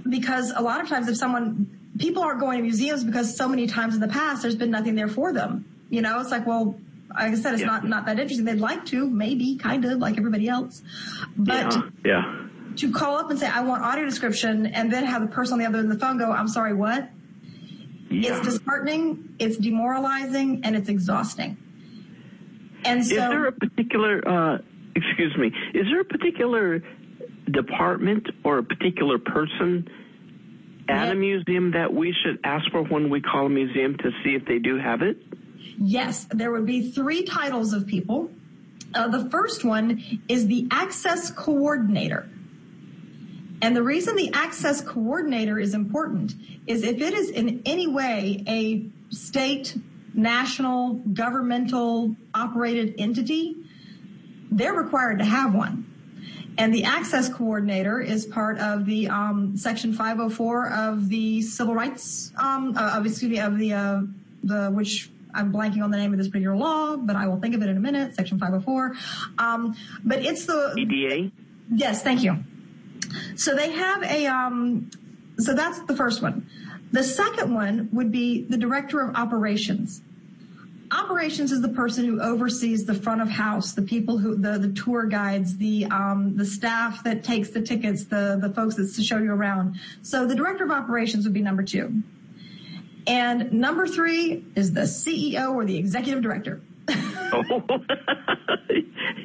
[0.09, 3.67] because a lot of times if someone, people aren't going to museums because so many
[3.67, 5.65] times in the past there's been nothing there for them.
[5.89, 6.79] You know, it's like, well,
[7.13, 7.67] like I said, it's yeah.
[7.67, 8.45] not, not that interesting.
[8.45, 10.81] They'd like to, maybe, kind of, like everybody else.
[11.37, 11.81] But yeah.
[12.03, 12.45] yeah.
[12.77, 15.59] to call up and say, I want audio description, and then have the person on
[15.59, 17.09] the other end of the phone go, I'm sorry, what?
[18.13, 18.37] Yeah.
[18.37, 21.57] It's disheartening, it's demoralizing, and it's exhausting.
[22.85, 23.15] And so.
[23.15, 24.57] Is there a particular, uh,
[24.95, 26.83] excuse me, is there a particular
[27.49, 29.89] department or a particular person
[30.87, 34.35] at a museum that we should ask for when we call a museum to see
[34.35, 35.17] if they do have it?
[35.79, 38.29] Yes, there would be three titles of people.
[38.93, 42.29] Uh, the first one is the access coordinator.
[43.63, 46.35] And the reason the access coordinator is important
[46.67, 49.77] is if it is in any way a state,
[50.13, 53.55] national, governmental operated entity,
[54.51, 55.89] they're required to have one.
[56.57, 62.33] And the access coordinator is part of the um, section 504 of the civil rights,
[62.35, 64.01] um, uh, of, excuse me, of the uh,
[64.43, 67.55] the which I'm blanking on the name of this particular law, but I will think
[67.55, 68.13] of it in a minute.
[68.13, 68.93] Section 504.
[69.37, 69.73] Um,
[70.03, 71.31] but it's the ADA.
[71.71, 72.43] Yes, thank you.
[73.35, 74.89] So they have a, um,
[75.37, 76.47] so that's the first one.
[76.91, 80.01] The second one would be the director of operations.
[80.91, 84.71] Operations is the person who oversees the front of house, the people who, the, the
[84.73, 89.17] tour guides, the, um, the staff that takes the tickets, the, the folks that show
[89.17, 89.79] you around.
[90.03, 92.03] So the director of operations would be number two.
[93.07, 96.61] And number three is the CEO or the executive director.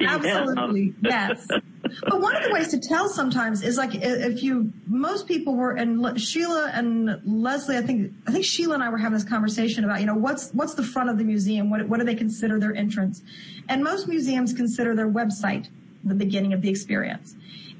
[0.01, 1.47] Absolutely, yes.
[1.47, 5.71] But one of the ways to tell sometimes is like if you, most people were,
[5.71, 9.83] and Sheila and Leslie, I think, I think Sheila and I were having this conversation
[9.83, 11.69] about, you know, what's, what's the front of the museum?
[11.69, 13.23] What, what do they consider their entrance?
[13.67, 15.67] And most museums consider their website
[16.03, 17.35] the beginning of the experience.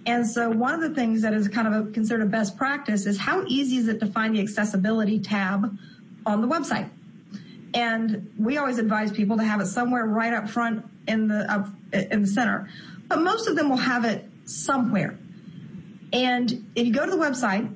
[0.05, 3.05] And so one of the things that is kind of a, considered a best practice
[3.05, 5.77] is how easy is it to find the accessibility tab
[6.25, 6.89] on the website?
[7.73, 11.67] And we always advise people to have it somewhere right up front in the up
[11.93, 12.69] in the center.
[13.07, 15.17] But most of them will have it somewhere.
[16.11, 17.73] And if you go to the website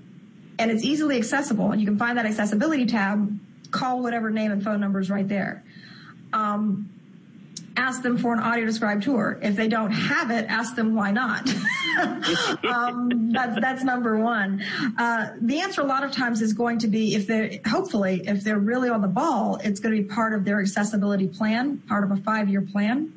[0.57, 3.39] and it's easily accessible and you can find that accessibility tab,
[3.71, 5.63] call whatever name and phone number is right there.
[6.31, 6.89] Um,
[7.75, 9.39] ask them for an audio described tour.
[9.41, 11.49] If they don't have it, ask them why not.
[12.69, 14.63] um, that's that's number one.
[14.97, 18.43] Uh, the answer a lot of times is going to be if they're hopefully if
[18.43, 22.03] they're really on the ball, it's going to be part of their accessibility plan, part
[22.03, 23.13] of a five year plan.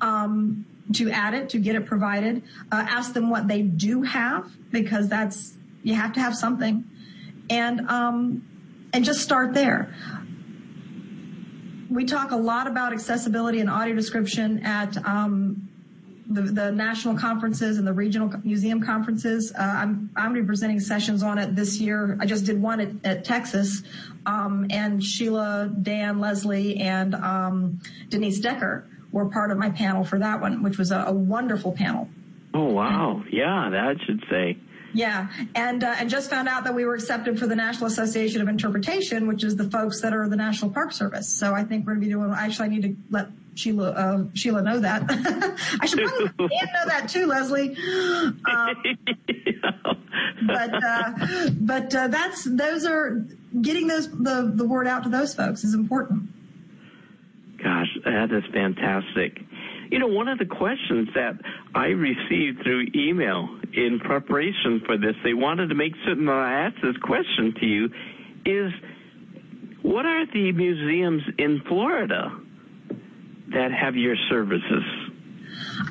[0.00, 0.64] Um,
[0.94, 5.06] to add it, to get it provided, uh, ask them what they do have because
[5.08, 6.84] that's you have to have something,
[7.50, 8.46] and um,
[8.92, 9.94] and just start there
[11.90, 15.68] we talk a lot about accessibility and audio description at um,
[16.26, 19.52] the, the, national conferences and the regional museum conferences.
[19.52, 22.18] Uh, I'm I'm going to be presenting sessions on it this year.
[22.20, 23.82] I just did one at, at Texas,
[24.26, 30.18] um, and Sheila, Dan, Leslie, and um, Denise Decker were part of my panel for
[30.18, 32.08] that one, which was a, a wonderful panel.
[32.52, 33.22] Oh wow!
[33.30, 34.58] Yeah, that should say.
[34.94, 38.40] Yeah, and uh, and just found out that we were accepted for the National Association
[38.40, 41.28] of Interpretation, which is the folks that are the National Park Service.
[41.28, 42.32] So I think we're going to be doing.
[42.32, 45.02] Actually, I need to let Sheila uh, Sheila know that.
[45.80, 47.76] I should probably know that too, Leslie.
[48.46, 48.76] Um,
[50.46, 53.26] but uh, but uh, that's those are
[53.60, 56.30] getting those the the word out to those folks is important.
[57.62, 59.42] Gosh, that is fantastic.
[59.90, 61.34] You know, one of the questions that
[61.74, 66.66] I received through email in preparation for this, they wanted to make certain that I
[66.66, 67.84] asked this question to you,
[68.44, 68.72] is
[69.82, 72.38] what are the museums in Florida
[73.48, 74.84] that have your services?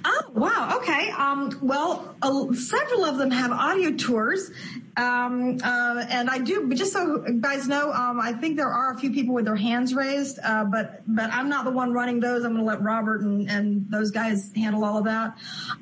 [0.06, 0.78] Oh, wow.
[0.78, 1.10] Okay.
[1.12, 4.52] Um, well, uh, several of them have audio tours.
[4.98, 8.94] Um, uh, and I do, but just so guys know, um, I think there are
[8.94, 12.20] a few people with their hands raised, uh, but, but I'm not the one running
[12.20, 12.44] those.
[12.44, 15.38] I'm going to let Robert and, and those guys handle all of that.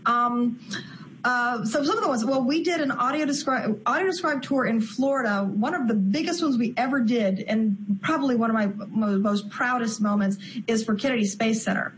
[0.05, 0.59] Um,
[1.23, 4.65] uh, so some of the ones, well, we did an audio describe, audio describe tour
[4.65, 5.43] in Florida.
[5.43, 10.01] One of the biggest ones we ever did, and probably one of my most proudest
[10.01, 11.95] moments is for Kennedy Space Center.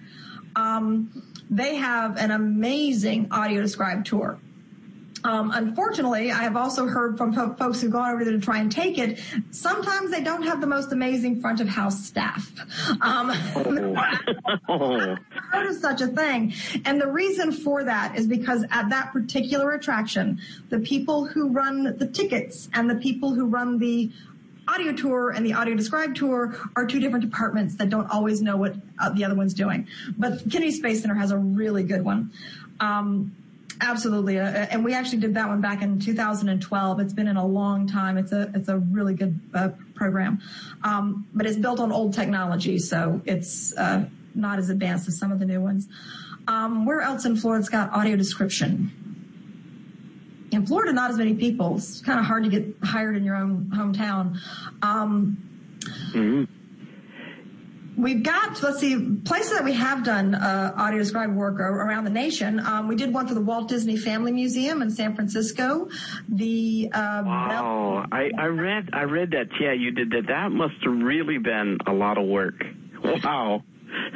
[0.56, 4.39] Um, they have an amazing audio describe tour.
[5.28, 8.72] Um, unfortunately, I have also heard from folks who've gone over there to try and
[8.72, 9.20] take it.
[9.52, 12.50] Sometimes they don't have the most amazing front of house staff.
[13.02, 13.32] Um,
[14.70, 15.18] oh.
[15.52, 16.54] heard of such a thing.
[16.86, 21.98] And the reason for that is because at that particular attraction, the people who run
[21.98, 24.10] the tickets and the people who run the
[24.70, 28.56] audio tour and the audio describe tour are two different departments that don't always know
[28.56, 29.88] what uh, the other one's doing.
[30.18, 32.32] But Kennedy Space Center has a really good one.
[32.80, 33.36] Um,
[33.82, 37.00] absolutely, uh, and we actually did that one back in 2012.
[37.00, 38.18] It's been in a long time.
[38.18, 40.42] It's a it's a really good uh, program,
[40.84, 45.32] um, but it's built on old technology, so it's uh, not as advanced as some
[45.32, 45.88] of the new ones.
[46.48, 48.92] Um, where else in Florida's got audio description?
[50.52, 51.76] in Florida, not as many people.
[51.76, 54.38] It's kind of hard to get hired in your own hometown.
[54.82, 55.38] Um,
[56.13, 56.57] mm-hmm.
[57.98, 62.12] We've got, let's see, places that we have done uh, audio describe work around the
[62.12, 62.60] nation.
[62.60, 65.90] Um, we did one for the Walt Disney Family Museum in San Francisco.
[66.30, 69.48] The uh, wow, Bell- I, I read I read that.
[69.60, 70.28] Yeah, you did that.
[70.28, 72.64] That must have really been a lot of work.
[73.24, 73.64] Wow.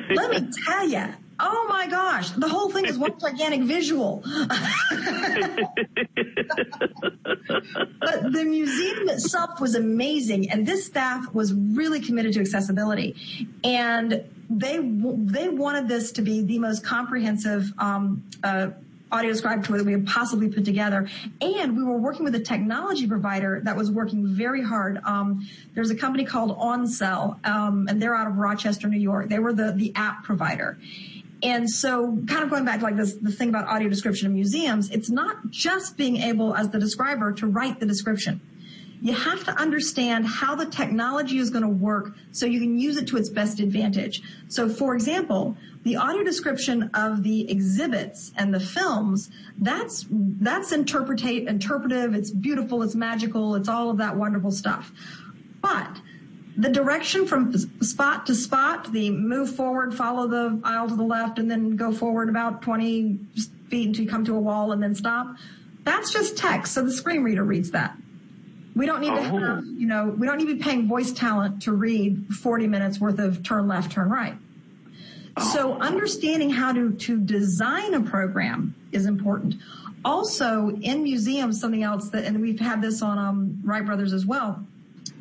[0.09, 1.05] Let me tell you,
[1.43, 4.23] Oh my gosh, the whole thing is one gigantic visual.
[4.23, 4.47] but
[8.31, 13.15] the museum itself was amazing and this staff was really committed to accessibility
[13.63, 18.67] and they they wanted this to be the most comprehensive um, uh,
[19.11, 21.09] audio scribe tour that we had possibly put together.
[21.41, 24.99] And we were working with a technology provider that was working very hard.
[25.03, 29.27] Um, there's a company called OnCell, um, and they're out of Rochester, New York.
[29.29, 30.77] They were the, the app provider.
[31.43, 34.33] And so kind of going back to like this, the thing about audio description in
[34.33, 38.41] museums, it's not just being able as the describer to write the description.
[39.01, 42.97] You have to understand how the technology is going to work so you can use
[42.97, 44.21] it to its best advantage.
[44.47, 51.47] So for example, the audio description of the exhibits and the films, that's, that's interpretate,
[51.47, 54.91] interpretive, it's beautiful, it's magical, it's all of that wonderful stuff.
[55.61, 55.97] But
[56.57, 61.39] the direction from spot to spot, the move forward, follow the aisle to the left,
[61.39, 63.19] and then go forward about 20
[63.69, 65.35] feet until you come to a wall and then stop.
[65.83, 67.95] That's just text, so the screen reader reads that.
[68.75, 69.15] We don't need oh.
[69.15, 72.67] to have, you know, we don't need to be paying voice talent to read 40
[72.67, 74.35] minutes worth of turn left, turn right.
[75.37, 75.53] Oh.
[75.53, 79.55] So understanding how to, to design a program is important.
[80.03, 84.25] Also in museums, something else that, and we've had this on um, Wright Brothers as
[84.25, 84.65] well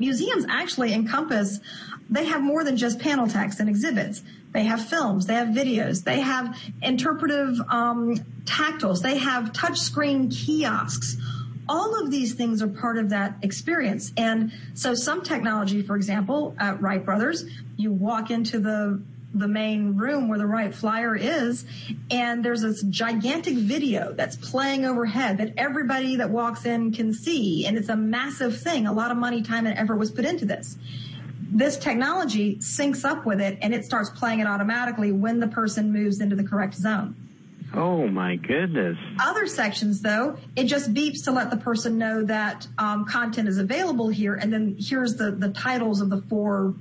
[0.01, 1.61] museums actually encompass,
[2.09, 4.23] they have more than just panel text and exhibits.
[4.53, 11.17] They have films, they have videos, they have interpretive um, tactiles, they have touchscreen kiosks.
[11.69, 14.13] All of these things are part of that experience.
[14.17, 17.45] And so some technology, for example, at Wright Brothers,
[17.77, 19.01] you walk into the
[19.35, 21.65] the main room where the Wright Flyer is,
[22.11, 27.67] and there's this gigantic video that's playing overhead that everybody that walks in can see,
[27.67, 28.87] and it's a massive thing.
[28.87, 30.77] A lot of money, time, and effort was put into this.
[31.53, 35.93] This technology syncs up with it, and it starts playing it automatically when the person
[35.93, 37.15] moves into the correct zone.
[37.73, 38.99] Oh my goodness.
[39.21, 43.59] Other sections though, it just beeps to let the person know that um, content is
[43.59, 46.75] available here and then here's the, the titles of the four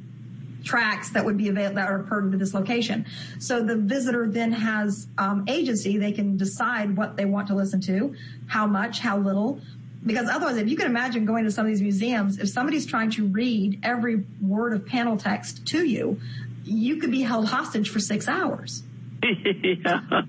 [0.70, 3.04] tracks that would be available that are pertinent to this location.
[3.40, 5.98] So the visitor then has um, agency.
[5.98, 8.16] They can decide what they want to listen to,
[8.46, 9.62] how much, how little.
[10.06, 13.10] Because otherwise, if you can imagine going to some of these museums, if somebody's trying
[13.12, 16.22] to read every word of panel text to you,
[16.64, 18.84] you could be held hostage for six hours.
[19.24, 20.02] yeah,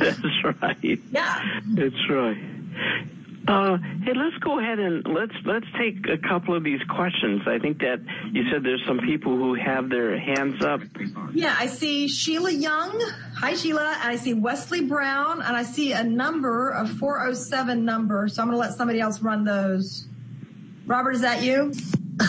[0.00, 0.98] that's right.
[1.12, 2.38] Yeah, that's right.
[3.48, 7.42] Uh, hey, let's go ahead and let's let's take a couple of these questions.
[7.46, 10.80] I think that you said there's some people who have their hands up.
[11.32, 13.00] Yeah, I see Sheila Young.
[13.36, 13.98] Hi, Sheila.
[14.00, 18.28] And I see Wesley Brown, and I see a number of 407 number.
[18.28, 20.06] So I'm going to let somebody else run those.
[20.86, 21.72] Robert, is that you?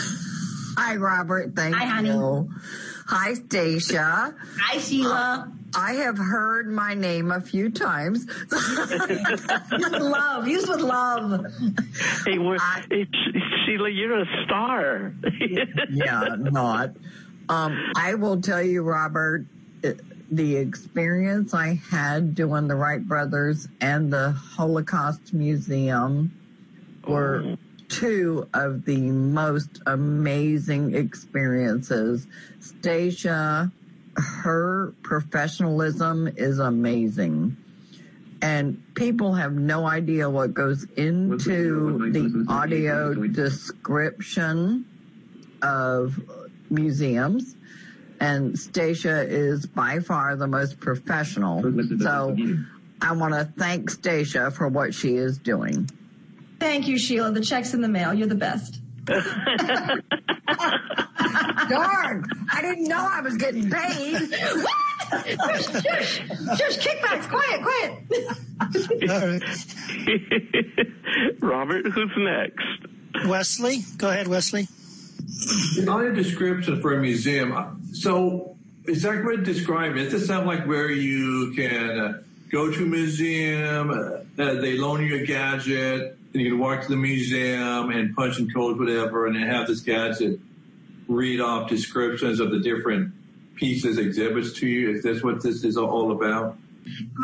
[0.76, 1.54] Hi, Robert.
[1.54, 2.08] Thank Hi, honey.
[2.08, 2.50] you.
[3.06, 4.34] Hi, Stacia.
[4.60, 5.52] Hi, Sheila.
[5.76, 8.26] I have heard my name a few times.
[8.50, 10.46] With love.
[10.48, 11.44] Use with love.
[12.24, 12.58] Hey, we're,
[12.90, 13.06] hey,
[13.64, 15.12] Sheila, you're a star.
[15.90, 16.90] yeah, not.
[17.48, 19.46] Um, I will tell you, Robert,
[19.82, 20.00] it,
[20.34, 26.32] the experience I had doing the Wright Brothers and the Holocaust Museum
[27.06, 27.56] were Oh.
[27.88, 32.26] two of the most amazing experiences.
[32.60, 33.70] Stacia,
[34.16, 37.56] her professionalism is amazing.
[38.42, 44.84] And people have no idea what goes into the audio description
[45.62, 46.20] of
[46.68, 47.56] museums.
[48.20, 51.62] And Stacia is by far the most professional.
[52.00, 52.36] So
[53.00, 55.90] I want to thank Stacia for what she is doing.
[56.60, 57.32] Thank you, Sheila.
[57.32, 58.14] The check's in the mail.
[58.14, 58.80] You're the best.
[61.68, 62.24] Darn!
[62.52, 64.16] I didn't know I was getting paid.
[64.16, 66.20] shush, shush,
[66.58, 67.92] shush, kickbacks, quiet, quiet.
[69.10, 69.42] All right.
[71.40, 72.86] Robert, who's next?
[73.28, 74.68] Wesley, go ahead, Wesley.
[75.88, 79.96] On a description for a museum, so is that what it described?
[79.96, 82.12] Does it sound like where you can uh,
[82.54, 86.88] go to a museum, uh, they loan you a gadget, and you can walk to
[86.88, 90.38] the museum and punch in code, whatever, and then have this gadget
[91.08, 93.12] read off descriptions of the different
[93.56, 94.90] pieces, exhibits to you?
[94.90, 96.56] Is this what this is all about?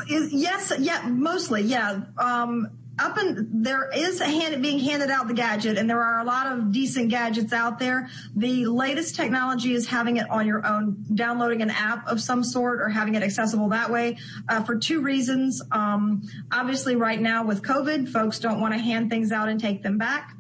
[0.09, 2.03] Yes, yeah, mostly, yeah.
[2.19, 2.69] Um,
[3.01, 6.25] up and there is a hand being handed out the gadget, and there are a
[6.25, 8.09] lot of decent gadgets out there.
[8.37, 12.81] The latest technology is having it on your own, downloading an app of some sort,
[12.81, 14.19] or having it accessible that way.
[14.49, 15.63] Uh, for two reasons.
[15.73, 16.23] Um,
[16.53, 19.99] obviously, right now with COVID, folks don't want to hand things out and take them
[19.99, 20.37] back.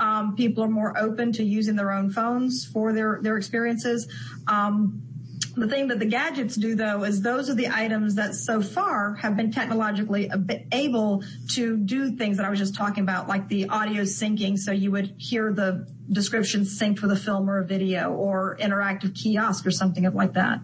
[0.00, 4.08] Um, people are more open to using their own phones for their their experiences.
[4.46, 5.02] Um,
[5.56, 9.14] the thing that the gadgets do though is those are the items that so far
[9.14, 10.30] have been technologically
[10.72, 14.58] able to do things that I was just talking about, like the audio syncing.
[14.58, 19.14] So you would hear the description synced with a film or a video or interactive
[19.14, 20.60] kiosk or something like that.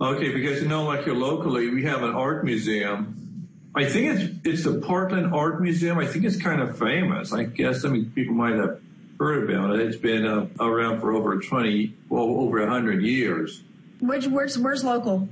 [0.00, 3.48] Okay, because you know, like here locally, we have an art museum.
[3.74, 5.98] I think it's it's the Portland Art Museum.
[5.98, 7.32] I think it's kind of famous.
[7.32, 8.80] I guess I mean people might have
[9.18, 9.86] heard about it.
[9.86, 13.62] It's been uh, around for over twenty, well, over hundred years.
[14.00, 15.28] Which where's where's local?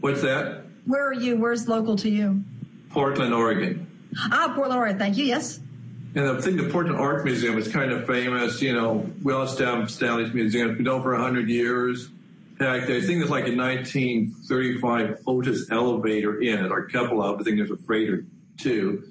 [0.00, 0.64] What's that?
[0.86, 1.36] Where are you?
[1.36, 2.44] Where's local to you?
[2.90, 3.86] Portland, Oregon.
[4.30, 4.98] Ah, Portland, Oregon.
[4.98, 5.24] Thank you.
[5.24, 5.60] Yes.
[6.14, 10.00] And I think the Portland Art Museum is kind of famous, you know, well established
[10.34, 10.70] museum.
[10.70, 12.10] It's been over 100 years.
[12.52, 17.20] In fact, I think there's like a 1935 Otis elevator in it, or a couple
[17.20, 18.24] of, I think there's a freighter
[18.56, 19.08] too.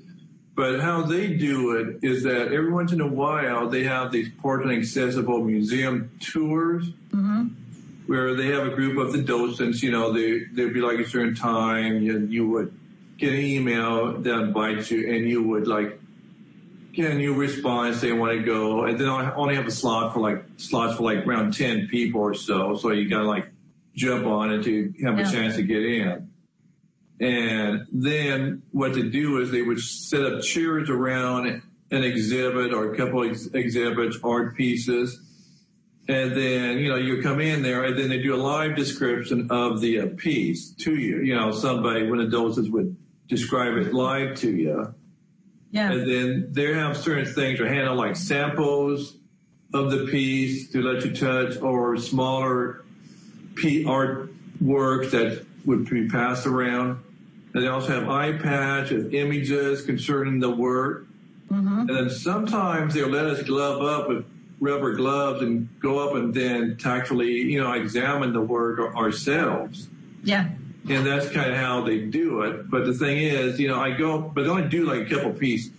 [0.56, 4.30] But how they do it is that every once in a while they have these
[4.40, 7.48] Portland accessible museum tours mm-hmm.
[8.06, 11.10] where they have a group of the docents, you know, they, there'd be like a
[11.10, 12.78] certain time and you would
[13.18, 16.00] get an email that invites you and you would like
[16.94, 18.86] can you respond say want to go?
[18.86, 22.22] And then I only have a slot for like slots for like around 10 people
[22.22, 22.76] or so.
[22.76, 23.48] So you gotta like
[23.96, 25.28] jump on it to have Yeah.
[25.28, 26.30] a chance to get in
[27.24, 31.62] and then what to do is they would set up chairs around
[31.92, 35.20] an exhibit or a couple ex- exhibits art pieces
[36.08, 39.48] and then you know you come in there and then they do a live description
[39.50, 42.96] of the uh, piece to you you know somebody one of the docents would
[43.28, 44.94] describe it live to you
[45.72, 45.92] Yeah.
[45.92, 49.16] and then they have certain things or hand out like samples
[49.74, 52.84] of the piece to let you touch or smaller
[53.56, 57.00] P art work that would be passed around.
[57.54, 61.06] And they also have iPads with images concerning the work.
[61.52, 61.80] Mm-hmm.
[61.82, 64.26] And then sometimes they'll let us glove up with
[64.60, 69.90] rubber gloves and go up and then tactfully, you know, examine the work ourselves
[70.24, 70.48] Yeah.
[70.90, 72.70] and that's kind of how they do it.
[72.70, 75.32] But the thing is, you know, I go, but I only do like a couple
[75.34, 75.72] pieces,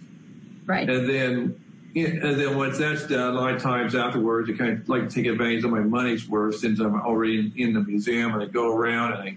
[0.66, 0.88] Right.
[0.88, 1.60] and then,
[1.96, 5.14] and then once that's done, a lot of times afterwards, I kind of like to
[5.14, 8.46] take advantage of my money's worth since I'm already in, in the museum, and I
[8.46, 9.36] go around and I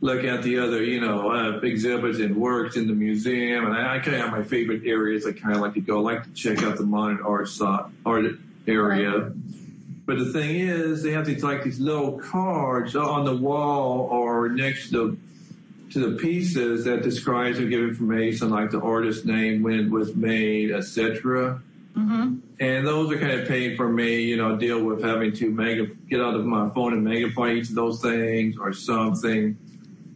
[0.00, 3.96] look at the other, you know, uh, exhibits and works in the museum, and I,
[3.96, 5.26] I kind of have my favorite areas.
[5.26, 7.90] I kind of like to go, I like to check out the modern art so,
[8.06, 8.24] art
[8.66, 9.32] area.
[10.06, 14.48] But the thing is, they have these like these little cards on the wall or
[14.48, 15.18] next to
[15.90, 20.14] to the pieces that describes and give information like the artist's name, when it was
[20.14, 21.60] made, etc.
[21.96, 22.36] Mm-hmm.
[22.60, 25.86] And those are kind of paid for me, you know, deal with having to mega,
[26.08, 29.56] get out of my phone and magnify each of those things or something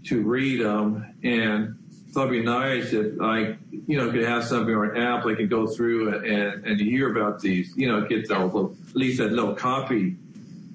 [0.05, 1.15] to read them.
[1.23, 1.79] And
[2.13, 5.35] so it'd be nice if I, you know, could have something or an app I
[5.35, 9.19] could go through and, and hear about these, you know, get those little, at least
[9.19, 10.17] that little copy,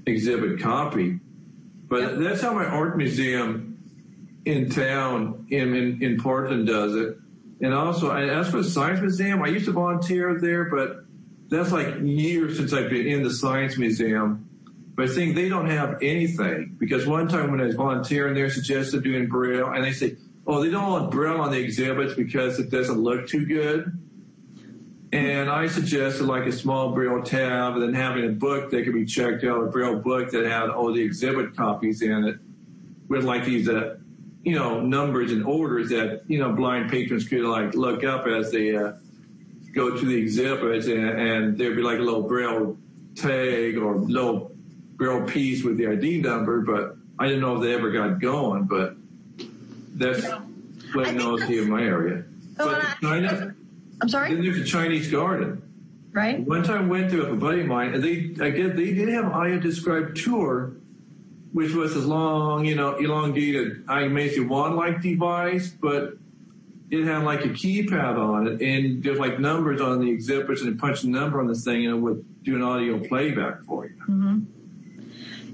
[0.05, 1.19] exhibit copy.
[1.87, 3.77] But that's how my art museum
[4.45, 7.17] in town in, in, in Portland does it.
[7.61, 11.05] And also, as for the Science Museum, I used to volunteer there, but
[11.49, 14.46] that's like years since I've been in the Science Museum.
[14.97, 19.03] But think they don't have anything because one time when I was volunteering there, suggested
[19.03, 20.17] doing Braille, and they say,
[20.47, 23.95] oh, they don't want Braille on the exhibits because it doesn't look too good.
[25.13, 28.93] And I suggested like a small Braille tab and then having a book that could
[28.95, 32.39] be checked out, a Braille book that had all the exhibit copies in it
[33.07, 33.97] with like these uh,
[34.41, 38.51] you know, numbers and orders that, you know, blind patrons could like look up as
[38.51, 38.93] they uh,
[39.73, 42.75] go to the exhibits and, and there'd be like a little braille
[43.15, 44.56] tag or little
[44.97, 48.63] braille piece with the ID number, but I didn't know if they ever got going,
[48.65, 48.95] but
[49.95, 50.25] that's
[50.93, 52.25] what I know here in my area.
[52.59, 53.55] Oh, but China,
[54.01, 54.33] I'm sorry?
[54.33, 55.63] Then there's a Chinese garden.
[56.11, 56.39] Right.
[56.39, 59.09] One time I went to a buddy of mine and they, I guess they did
[59.09, 60.73] have an audio described tour
[61.53, 66.17] which was a long, you know, elongated I iMessage wand like device, but
[66.91, 70.79] it had like a keypad on it and there's like numbers on the exhibits and
[70.79, 73.95] punch a number on this thing and it would do an audio playback for you.
[74.07, 74.39] Mm-hmm.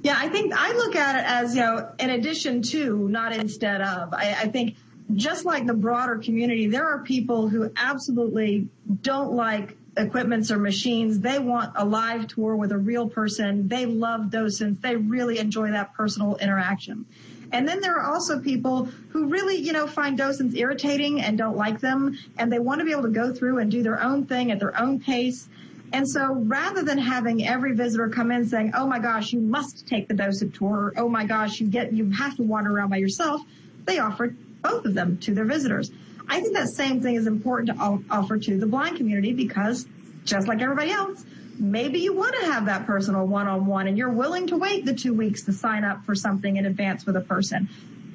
[0.03, 3.81] Yeah, I think I look at it as, you know, in addition to, not instead
[3.81, 4.13] of.
[4.13, 4.75] I, I think
[5.13, 8.67] just like the broader community, there are people who absolutely
[9.01, 11.21] don't like equipments or machines.
[11.21, 13.69] They want a live tour with a real person.
[13.69, 14.81] They love docents.
[14.81, 17.05] They really enjoy that personal interaction.
[17.53, 21.55] And then there are also people who really, you know, find docents irritating and don't
[21.55, 24.25] like them and they want to be able to go through and do their own
[24.25, 25.47] thing at their own pace.
[25.93, 29.87] And so rather than having every visitor come in saying, oh my gosh, you must
[29.87, 32.89] take the docent tour, or, oh my gosh, you get, you have to wander around
[32.89, 33.41] by yourself,
[33.85, 35.91] they offer both of them to their visitors.
[36.27, 39.85] I think that same thing is important to offer to the blind community because
[40.23, 41.23] just like everybody else,
[41.59, 45.13] maybe you want to have that personal one-on-one and you're willing to wait the two
[45.13, 47.69] weeks to sign up for something in advance with a person.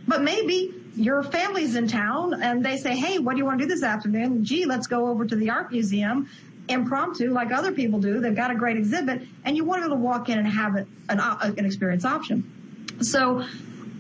[0.09, 3.67] But maybe your family's in town and they say, hey, what do you want to
[3.67, 4.45] do this afternoon?
[4.45, 6.29] Gee, let's go over to the art museum
[6.69, 8.21] impromptu like other people do.
[8.21, 10.47] They've got a great exhibit and you want to be able to walk in and
[10.47, 12.97] have an, uh, an experience option.
[13.01, 13.45] So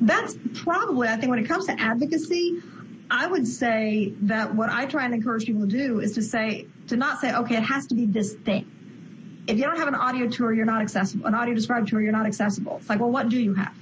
[0.00, 2.62] that's probably, I think when it comes to advocacy,
[3.10, 6.66] I would say that what I try and encourage people to do is to say,
[6.88, 8.70] to not say, okay, it has to be this thing.
[9.46, 11.26] If you don't have an audio tour, you're not accessible.
[11.26, 12.76] An audio described tour, you're not accessible.
[12.80, 13.74] It's like, well, what do you have?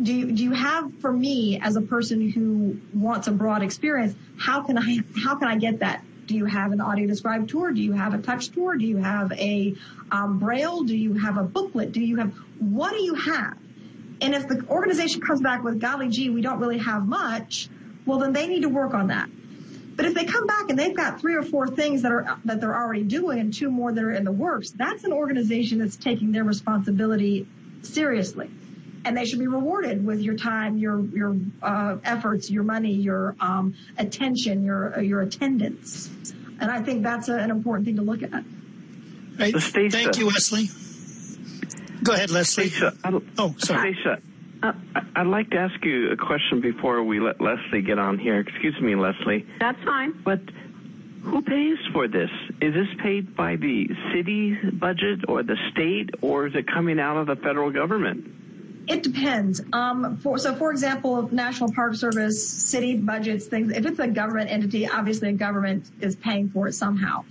[0.00, 4.14] Do you, do you have for me as a person who wants a broad experience?
[4.38, 6.02] How can I, how can I get that?
[6.26, 7.72] Do you have an audio described tour?
[7.72, 8.76] Do you have a touch tour?
[8.76, 9.74] Do you have a
[10.10, 10.82] um, braille?
[10.82, 11.92] Do you have a booklet?
[11.92, 13.56] Do you have, what do you have?
[14.20, 17.68] And if the organization comes back with, golly gee, we don't really have much,
[18.06, 19.28] well then they need to work on that.
[19.96, 22.60] But if they come back and they've got three or four things that are that
[22.60, 25.96] they're already doing and two more that are in the works, that's an organization that's
[25.96, 27.46] taking their responsibility
[27.82, 28.50] seriously.
[29.04, 33.34] And they should be rewarded with your time, your your uh, efforts, your money, your
[33.40, 36.10] um, attention, your uh, your attendance.
[36.60, 38.44] And I think that's a, an important thing to look at.
[39.38, 39.54] Right.
[39.54, 40.68] Thank you, Wesley.
[42.02, 42.70] Go ahead, Leslie.
[43.38, 43.96] oh, sorry.
[44.62, 44.72] Uh,
[45.16, 48.38] I'd like to ask you a question before we let Leslie get on here.
[48.38, 49.46] Excuse me, Leslie.
[49.58, 50.12] That's fine.
[50.24, 50.40] But
[51.22, 52.30] who pays for this?
[52.60, 57.16] Is this paid by the city budget or the state, or is it coming out
[57.16, 58.28] of the federal government?
[58.88, 59.60] It depends.
[59.72, 63.72] Um, for, so, for example, National Park Service, city budgets, things.
[63.72, 67.24] If it's a government entity, obviously government is paying for it somehow.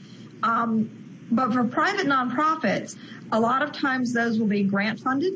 [0.43, 2.95] Um, but for private nonprofits,
[3.32, 5.34] a lot of times those will be grant funded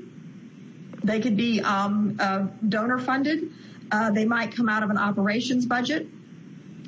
[1.05, 3.51] they could be um, uh, donor funded.
[3.91, 6.07] Uh, they might come out of an operations budget.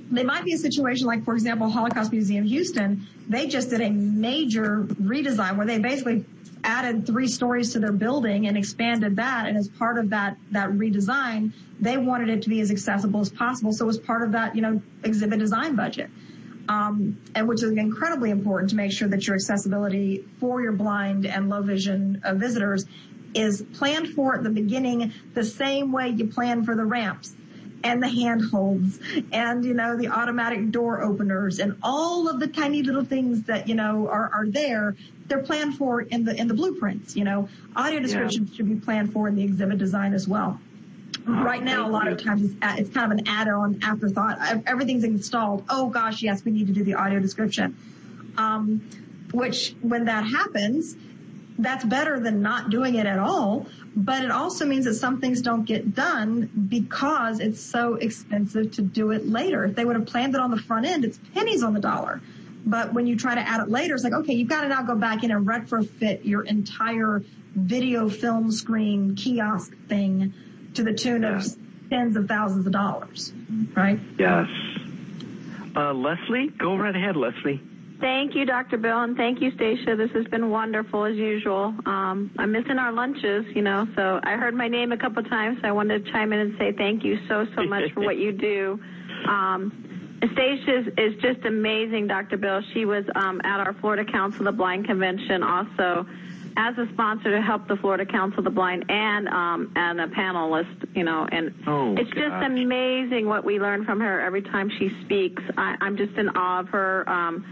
[0.09, 3.05] They might be a situation like, for example, Holocaust Museum Houston.
[3.29, 6.25] They just did a major redesign where they basically
[6.63, 9.47] added three stories to their building and expanded that.
[9.47, 13.29] And as part of that that redesign, they wanted it to be as accessible as
[13.29, 13.71] possible.
[13.71, 16.09] So it was part of that, you know, exhibit design budget.
[16.69, 21.25] Um, and which is incredibly important to make sure that your accessibility for your blind
[21.25, 22.85] and low vision uh, visitors
[23.33, 27.36] is planned for at the beginning the same way you plan for the ramps
[27.83, 28.99] and the handholds
[29.31, 33.67] and you know the automatic door openers and all of the tiny little things that
[33.67, 34.95] you know are, are there
[35.27, 38.57] they're planned for in the in the blueprints you know audio descriptions yeah.
[38.57, 40.59] should be planned for in the exhibit design as well
[41.27, 44.39] right now, a lot of times it's, it's kind of an add-on afterthought.
[44.65, 45.63] Everything's installed.
[45.69, 47.75] Oh gosh, yes, we need to do the audio description.
[48.37, 48.87] Um,
[49.33, 50.95] which when that happens,
[51.59, 53.67] that's better than not doing it at all.
[53.95, 58.81] But it also means that some things don't get done because it's so expensive to
[58.81, 59.65] do it later.
[59.65, 62.21] If they would have planned it on the front end, it's pennies on the dollar.
[62.65, 64.83] But when you try to add it later, it's like, okay, you've got to now
[64.83, 67.23] go back in and retrofit your entire
[67.55, 70.33] video film screen kiosk thing
[70.75, 71.37] to the tune yeah.
[71.37, 71.57] of
[71.89, 73.33] tens of thousands of dollars,
[73.73, 73.99] right?
[74.19, 74.47] Yes.
[75.75, 77.61] Uh, Leslie, go right ahead, Leslie.
[77.99, 78.77] Thank you, Dr.
[78.77, 79.95] Bill, and thank you, Stacia.
[79.95, 81.73] This has been wonderful as usual.
[81.85, 85.57] Um, I'm missing our lunches, you know, so I heard my name a couple times.
[85.61, 88.17] So I wanted to chime in and say thank you so, so much for what
[88.17, 88.79] you do.
[89.27, 92.37] Um, Stacia is, is just amazing, Dr.
[92.37, 92.61] Bill.
[92.73, 96.07] She was um, at our Florida Council of the Blind convention also
[96.55, 100.07] as a sponsor to help the Florida Council of the Blind and um, and a
[100.07, 102.23] panelist, you know, and oh, it's gosh.
[102.23, 105.41] just amazing what we learn from her every time she speaks.
[105.57, 107.07] I, I'm just in awe of her.
[107.09, 107.45] Um,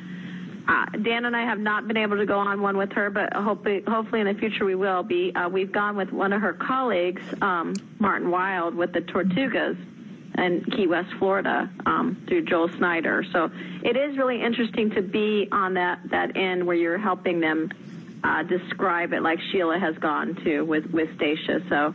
[0.67, 3.33] uh, Dan and I have not been able to go on one with her, but
[3.33, 5.33] hopefully, hopefully in the future we will be.
[5.35, 9.77] Uh, we've gone with one of her colleagues, um, Martin Wild, with the Tortugas
[10.37, 13.23] in Key West, Florida, um, through Joel Snyder.
[13.31, 13.49] So
[13.83, 17.69] it is really interesting to be on that that end where you're helping them
[18.23, 21.59] uh, describe it, like Sheila has gone to with with Stacia.
[21.69, 21.93] So.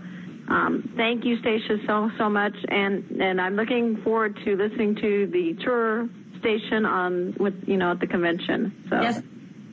[0.49, 5.29] Um, thank you, Stacia, so so much, and and I'm looking forward to listening to
[5.29, 6.09] the tour
[6.41, 8.87] station on with you know at the convention.
[8.89, 9.23] So yes,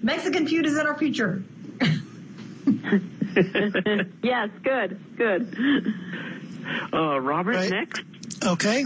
[0.02, 1.44] Mexican food is in our future.
[4.24, 5.94] yes, good, good.
[6.94, 7.70] Uh, Robert, right.
[7.70, 8.04] next.
[8.44, 8.86] Okay.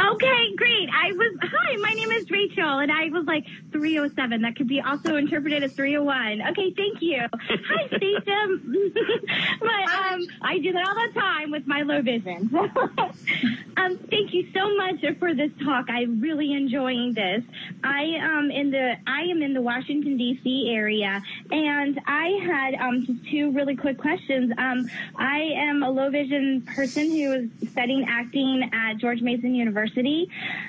[0.00, 0.88] Okay, great.
[0.92, 4.40] I was, hi, my name is Rachel, and I was like 307.
[4.42, 6.40] That could be also interpreted as 301.
[6.50, 7.20] Okay, thank you.
[7.32, 8.46] Hi, Stacia.
[9.60, 12.50] but, um, I do that all the time with my low vision.
[13.76, 15.86] um, thank you so much for this talk.
[15.90, 17.42] I'm really enjoying this.
[17.84, 20.70] I am in the, I am in the Washington D.C.
[20.74, 24.52] area, and I had, um, just two really quick questions.
[24.56, 29.89] Um, I am a low vision person who is studying acting at George Mason University
[29.96, 30.28] University.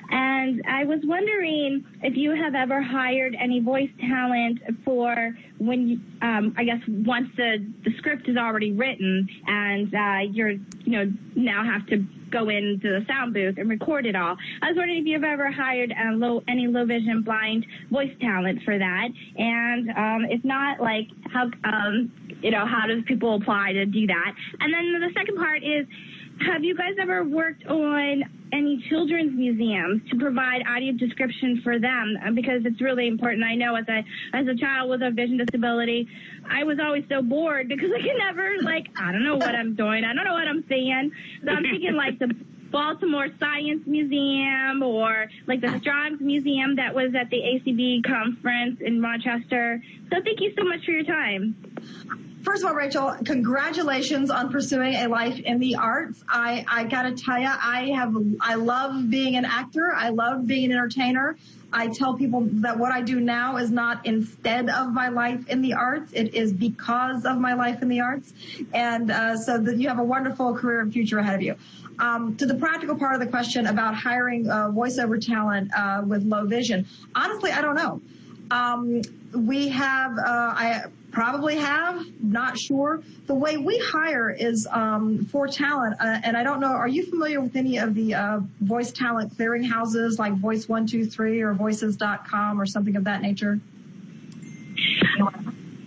[0.09, 5.99] And I was wondering if you have ever hired any voice talent for when, you,
[6.21, 11.13] um, I guess, once the, the script is already written and uh, you're, you know,
[11.35, 14.37] now have to go into the sound booth and record it all.
[14.61, 18.63] I was wondering if you've ever hired uh, low, any low vision blind voice talent
[18.63, 22.11] for that, and um, if not, like how um,
[22.41, 24.33] you know how does people apply to do that?
[24.61, 25.85] And then the second part is
[26.45, 32.17] have you guys ever worked on any children's museums to provide audio description for them?
[32.25, 33.43] Uh, because it's really important.
[33.43, 36.07] I know as a as a child with a vision disability,
[36.49, 39.75] I was always so bored because I could never like I don't know what I'm
[39.75, 40.03] doing.
[40.03, 41.11] I don't know what I'm saying.
[41.43, 42.33] So I'm thinking like the
[42.71, 49.01] Baltimore Science Museum or like the Strong's Museum that was at the ACB conference in
[49.01, 49.81] Rochester.
[50.09, 51.55] So thank you so much for your time.
[52.43, 56.23] First of all, Rachel, congratulations on pursuing a life in the arts.
[56.27, 59.93] I, I gotta tell you, I have, I love being an actor.
[59.95, 61.37] I love being an entertainer.
[61.71, 65.61] I tell people that what I do now is not instead of my life in
[65.61, 66.11] the arts.
[66.13, 68.33] It is because of my life in the arts.
[68.73, 71.55] And, uh, so that you have a wonderful career and future ahead of you.
[71.99, 76.23] Um, to the practical part of the question about hiring uh, voiceover talent uh, with
[76.23, 78.01] low vision, honestly, I don't know.
[78.49, 79.01] Um,
[79.33, 83.01] we have, uh, I probably have, not sure.
[83.27, 86.67] The way we hire is um, for talent, uh, and I don't know.
[86.67, 91.05] Are you familiar with any of the uh, voice talent clearinghouses like Voice One Two
[91.05, 93.59] Three or Voices.com or something of that nature?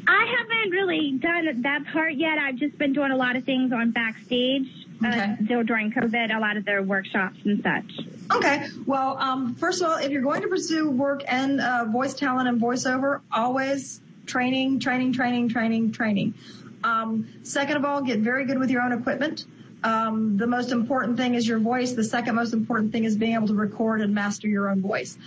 [0.07, 2.39] I haven't really done that part yet.
[2.39, 4.69] I've just been doing a lot of things on backstage
[5.03, 5.37] uh, okay.
[5.59, 8.07] uh, during COVID, a lot of their workshops and such.
[8.35, 8.69] Okay.
[8.87, 12.49] Well, um, first of all, if you're going to pursue work and uh, voice talent
[12.49, 16.35] and voiceover, always training, training, training, training, training.
[16.83, 19.47] Um, second of all, get very good with your own equipment.
[19.85, 21.93] Um, the most important thing is your voice.
[21.93, 25.19] The second most important thing is being able to record and master your own voice.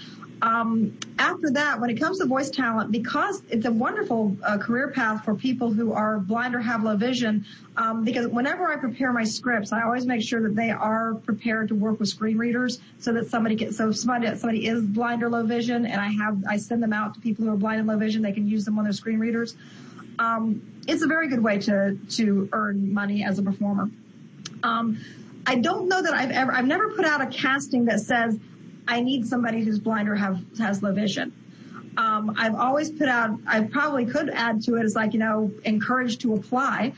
[0.41, 4.89] Um, after that, when it comes to voice talent, because it's a wonderful uh, career
[4.89, 9.11] path for people who are blind or have low vision, um, because whenever I prepare
[9.11, 12.79] my scripts, I always make sure that they are prepared to work with screen readers
[12.99, 16.43] so that somebody can, so somebody, somebody is blind or low vision and I have,
[16.47, 18.63] I send them out to people who are blind and low vision, they can use
[18.63, 19.55] them on their screen readers.
[20.19, 23.89] Um, it's a very good way to, to earn money as a performer.
[24.63, 24.99] Um,
[25.45, 28.37] I don't know that I've ever, I've never put out a casting that says,
[28.87, 31.33] I need somebody who's blind or have, has low vision.
[31.97, 35.51] Um, I've always put out, I probably could add to it as like, you know,
[35.65, 36.93] encouraged to apply.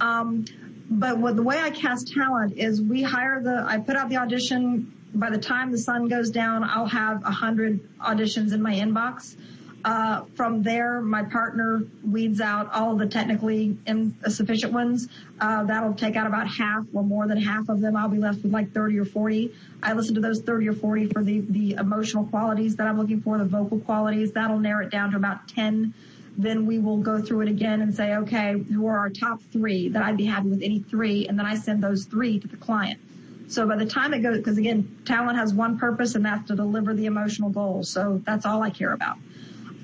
[0.00, 0.44] Um,
[0.90, 4.16] but what the way I cast talent is we hire the, I put out the
[4.16, 4.92] audition.
[5.14, 9.36] By the time the sun goes down, I'll have a hundred auditions in my inbox.
[9.84, 15.08] Uh, from there, my partner weeds out all the technically insufficient ones.
[15.40, 17.96] Uh, that'll take out about half or more than half of them.
[17.96, 19.54] I'll be left with like 30 or 40.
[19.82, 23.22] I listen to those 30 or 40 for the, the emotional qualities that I'm looking
[23.22, 24.32] for, the vocal qualities.
[24.32, 25.94] That'll narrow it down to about 10
[26.38, 29.88] then we will go through it again and say, okay, who are our top three
[29.88, 31.26] that I'd be happy with any three?
[31.26, 33.00] And then I send those three to the client.
[33.48, 36.56] So by the time it goes, because again, talent has one purpose and that's to
[36.56, 37.90] deliver the emotional goals.
[37.90, 39.18] So that's all I care about.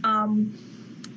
[0.07, 0.59] Um,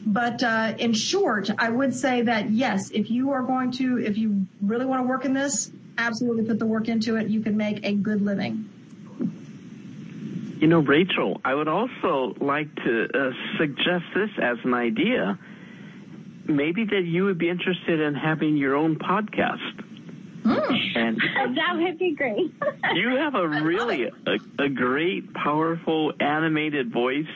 [0.06, 4.18] but uh, in short, I would say that yes, if you are going to, if
[4.18, 7.28] you really want to work in this, absolutely put the work into it.
[7.28, 8.68] You can make a good living.
[10.60, 15.38] You know, Rachel, I would also like to uh, suggest this as an idea.
[16.46, 19.84] Maybe that you would be interested in having your own podcast.
[20.44, 20.98] Mm.
[20.98, 21.18] And
[21.56, 22.52] that would be great.
[22.94, 27.28] you have a really a, a great, powerful, animated voice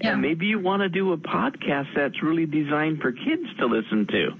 [0.00, 0.12] yeah.
[0.12, 4.06] And maybe you want to do a podcast that's really designed for kids to listen
[4.06, 4.30] to.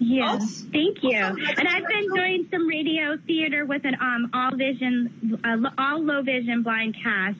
[0.00, 1.16] Yes, thank you.
[1.16, 6.22] And I've been doing some radio theater with an um, all vision, uh, all low
[6.22, 7.38] vision blind cast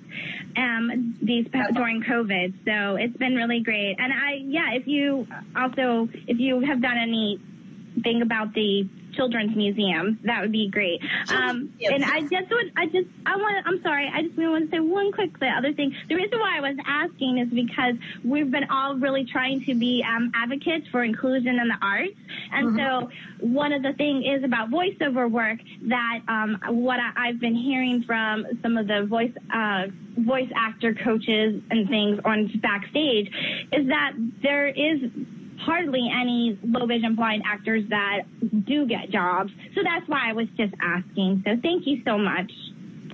[0.56, 2.54] um, these during COVID.
[2.64, 3.96] So it's been really great.
[3.98, 5.26] And I, yeah, if you
[5.56, 10.18] also if you have done anything about the children's museum.
[10.24, 11.00] That would be great.
[11.28, 14.76] Um, and I just would, I just, I want, I'm sorry, I just want to
[14.76, 15.94] say one quick other thing.
[16.08, 17.94] The reason why I was asking is because
[18.24, 22.16] we've been all really trying to be um, advocates for inclusion in the arts,
[22.52, 22.78] and mm-hmm.
[22.78, 27.54] so one of the things is about voiceover work that um, what I, have been
[27.54, 29.86] hearing from some of the voice uh,
[30.18, 33.28] voice actor coaches and things on backstage
[33.72, 34.12] is that
[34.42, 35.10] there is
[35.58, 38.22] hardly any low vision blind actors that
[38.64, 39.52] do get jobs.
[39.74, 41.42] So that's why I was just asking.
[41.44, 42.52] So thank you so much.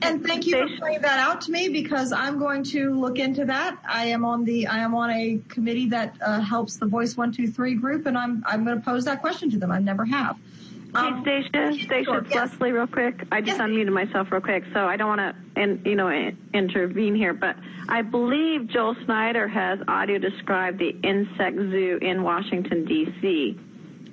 [0.03, 3.45] And thank you for pointing that out to me because I'm going to look into
[3.45, 3.79] that.
[3.87, 7.33] I am on the I am on a committee that uh, helps the Voice One
[7.33, 9.71] Two Three group, and I'm I'm going to pose that question to them.
[9.71, 10.39] I never have.
[10.95, 12.53] Um, hey, Stacia, Stacia, sure, it's yes.
[12.53, 13.25] Leslie real quick.
[13.31, 13.69] I just yes.
[13.69, 16.11] unmuted myself real quick, so I don't want to, in, you know,
[16.53, 17.57] intervene here, but
[17.89, 23.27] I believe Joel Snyder has audio described the insect zoo in Washington D.C.
[23.29, 23.59] You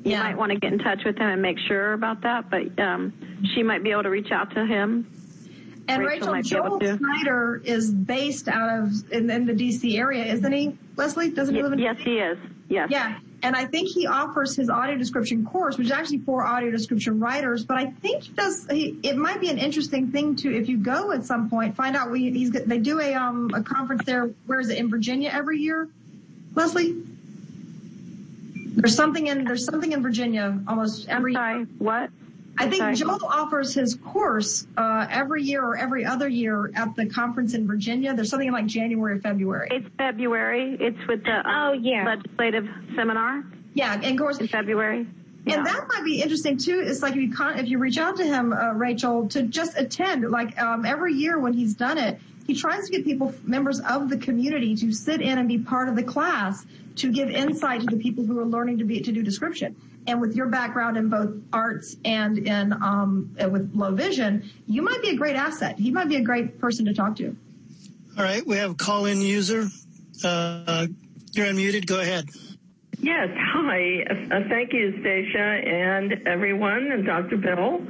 [0.04, 0.24] yeah.
[0.24, 3.14] might want to get in touch with him and make sure about that, but um,
[3.56, 5.12] she might be able to reach out to him.
[5.90, 9.98] And Rachel, Rachel Joel Snyder is based out of in, in, the D.C.
[9.98, 10.78] area, isn't he?
[10.96, 11.80] Leslie, doesn't he live in?
[11.80, 12.38] Yes, he is.
[12.70, 12.90] Yes.
[12.92, 13.18] Yeah.
[13.44, 17.20] And I think he offers his audio description course, which is actually for audio description
[17.20, 17.64] writers.
[17.64, 18.66] But I think he does.
[18.70, 21.96] He, it might be an interesting thing to, if you go at some point, find
[21.96, 22.10] out.
[22.10, 24.28] We, he's they do a um a conference there.
[24.48, 25.88] Where is it in Virginia every year?
[26.56, 27.00] Leslie,
[28.76, 31.34] there's something in there's something in Virginia almost every.
[31.34, 32.10] Sorry, what?
[32.58, 37.06] I think Joel offers his course uh, every year or every other year at the
[37.06, 38.14] conference in Virginia.
[38.14, 39.70] There's something like January or February.
[39.72, 40.78] It's February.
[40.80, 43.44] It's with the oh yeah legislative seminar.
[43.74, 45.08] Yeah, and of course in February.
[45.46, 46.84] And that might be interesting too.
[46.86, 49.78] It's like if you con- if you reach out to him, uh, Rachel, to just
[49.78, 50.30] attend.
[50.30, 54.10] Like um, every year when he's done it, he tries to get people, members of
[54.10, 57.88] the community, to sit in and be part of the class to give insight to
[57.88, 59.76] the people who are learning to be to do description.
[60.08, 65.02] And with your background in both arts and in um, with low vision, you might
[65.02, 65.78] be a great asset.
[65.78, 67.36] He might be a great person to talk to.
[68.18, 69.68] All right, we have a call-in user.
[70.24, 70.88] Uh,
[71.34, 71.86] you're unmuted.
[71.86, 72.30] Go ahead.
[73.00, 74.04] Yes, hi.
[74.10, 77.38] Uh, thank you, Stacia, and everyone, and Dr.
[77.38, 77.82] Bill.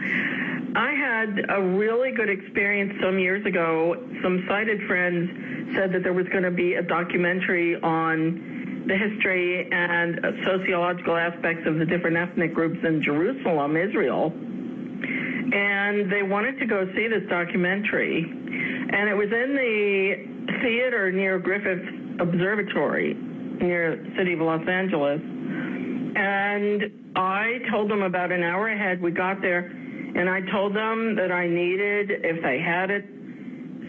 [0.76, 3.95] I had a really good experience some years ago.
[4.22, 8.56] Some sighted friends said that there was going to be a documentary on
[8.88, 14.33] the history and sociological aspects of the different ethnic groups in Jerusalem, Israel.
[14.33, 18.23] And they wanted to go see this documentary.
[18.23, 21.83] And it was in the theater near Griffith
[22.19, 25.21] Observatory near the city of Los Angeles.
[25.21, 29.01] And I told them about an hour ahead.
[29.01, 33.05] We got there, and I told them that I needed, if they had it,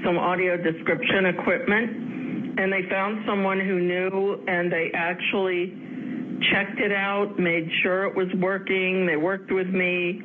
[0.04, 2.17] some audio description equipment.
[2.58, 5.72] And they found someone who knew, and they actually
[6.52, 9.06] checked it out, made sure it was working.
[9.06, 10.20] They worked with me.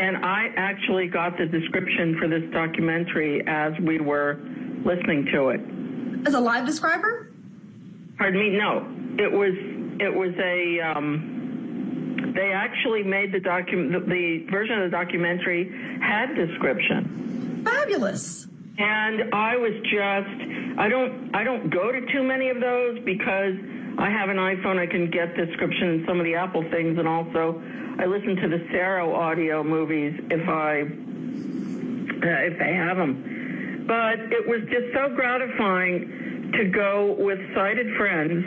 [0.00, 4.40] And I actually got the description for this documentary as we were
[4.84, 6.26] listening to it.
[6.26, 7.30] As a live describer?
[8.18, 8.50] Pardon me?
[8.58, 8.86] No,
[9.18, 9.54] it was
[10.00, 10.80] it was a.
[10.80, 13.92] Um, they actually made the document.
[13.92, 17.62] The, the version of the documentary had description.
[17.64, 18.46] Fabulous.
[18.80, 20.78] And I was just.
[20.78, 21.34] I don't.
[21.34, 23.54] I don't go to too many of those because
[23.98, 24.78] I have an iPhone.
[24.78, 27.60] I can get description in some of the Apple things, and also
[27.98, 33.84] I listen to the Saro audio movies if I uh, if they have them.
[33.86, 38.46] But it was just so gratifying to go with sighted friends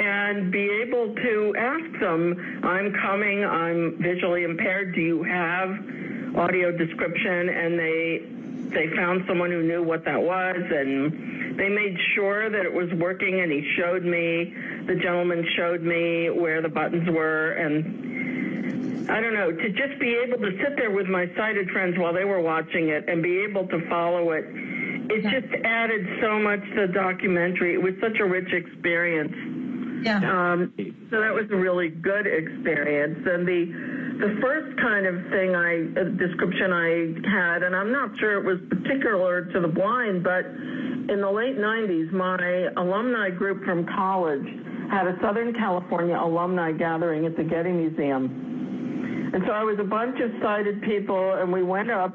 [0.00, 5.68] and be able to ask them, I'm coming, I'm visually impaired, do you have
[6.36, 7.48] audio description?
[7.48, 8.22] And they
[8.70, 12.90] they found someone who knew what that was and they made sure that it was
[12.94, 14.54] working and he showed me
[14.86, 18.08] the gentleman showed me where the buttons were and
[19.10, 22.12] I don't know, to just be able to sit there with my sighted friends while
[22.12, 24.44] they were watching it and be able to follow it,
[25.10, 27.72] it just added so much to the documentary.
[27.72, 29.32] It was such a rich experience.
[30.04, 30.18] Yeah.
[30.18, 30.74] Um,
[31.10, 33.26] so that was a really good experience.
[33.26, 36.88] And the the first kind of thing I uh, description I
[37.28, 41.56] had, and I'm not sure it was particular to the blind, but in the late
[41.56, 44.46] 90s, my alumni group from college
[44.90, 49.30] had a Southern California alumni gathering at the Getty Museum.
[49.32, 52.14] And so I was a bunch of sighted people, and we went up,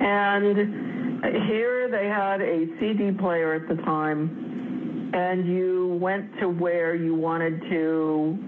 [0.00, 4.48] and here they had a CD player at the time
[5.12, 8.38] and you went to where you wanted to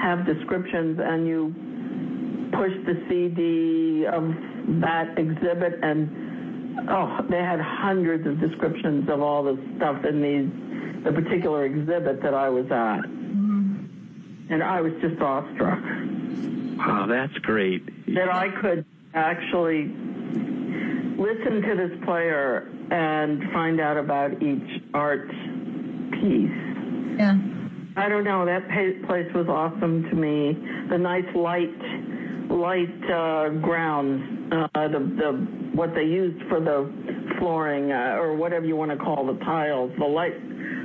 [0.00, 1.54] have descriptions and you
[2.52, 4.34] pushed the CD of
[4.80, 11.04] that exhibit and oh they had hundreds of descriptions of all the stuff in these
[11.04, 14.52] the particular exhibit that I was at mm-hmm.
[14.52, 15.82] and I was just awestruck
[16.78, 17.84] wow that's great
[18.14, 18.84] that I could
[19.14, 19.88] actually
[21.16, 25.28] listen to this player and find out about each art
[26.12, 26.50] piece.
[27.18, 27.38] Yeah.
[27.96, 28.44] I don't know.
[28.44, 28.68] That
[29.06, 30.52] place was awesome to me.
[30.90, 31.80] The nice light,
[32.48, 35.32] light uh, grounds, uh, the the
[35.76, 36.90] what they used for the
[37.38, 40.34] flooring uh, or whatever you want to call the tiles, the light,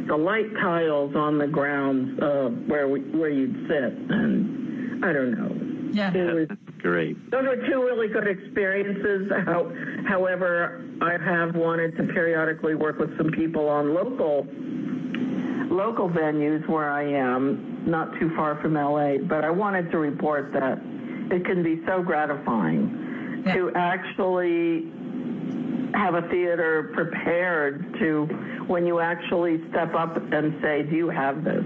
[0.07, 5.31] the light tiles on the grounds uh, where we, where you'd sit, and I don't
[5.31, 5.93] know.
[5.93, 6.13] Yeah.
[6.13, 7.29] It was, great.
[7.31, 9.31] Those are two really good experiences.
[9.45, 9.71] How,
[10.07, 14.47] however, I have wanted to periodically work with some people on local
[15.71, 20.51] local venues where I am, not too far from LA, but I wanted to report
[20.53, 20.79] that
[21.31, 23.53] it can be so gratifying yeah.
[23.53, 24.91] to actually
[25.93, 28.25] have a theater prepared to
[28.67, 31.65] when you actually step up and say, "Do you have this?"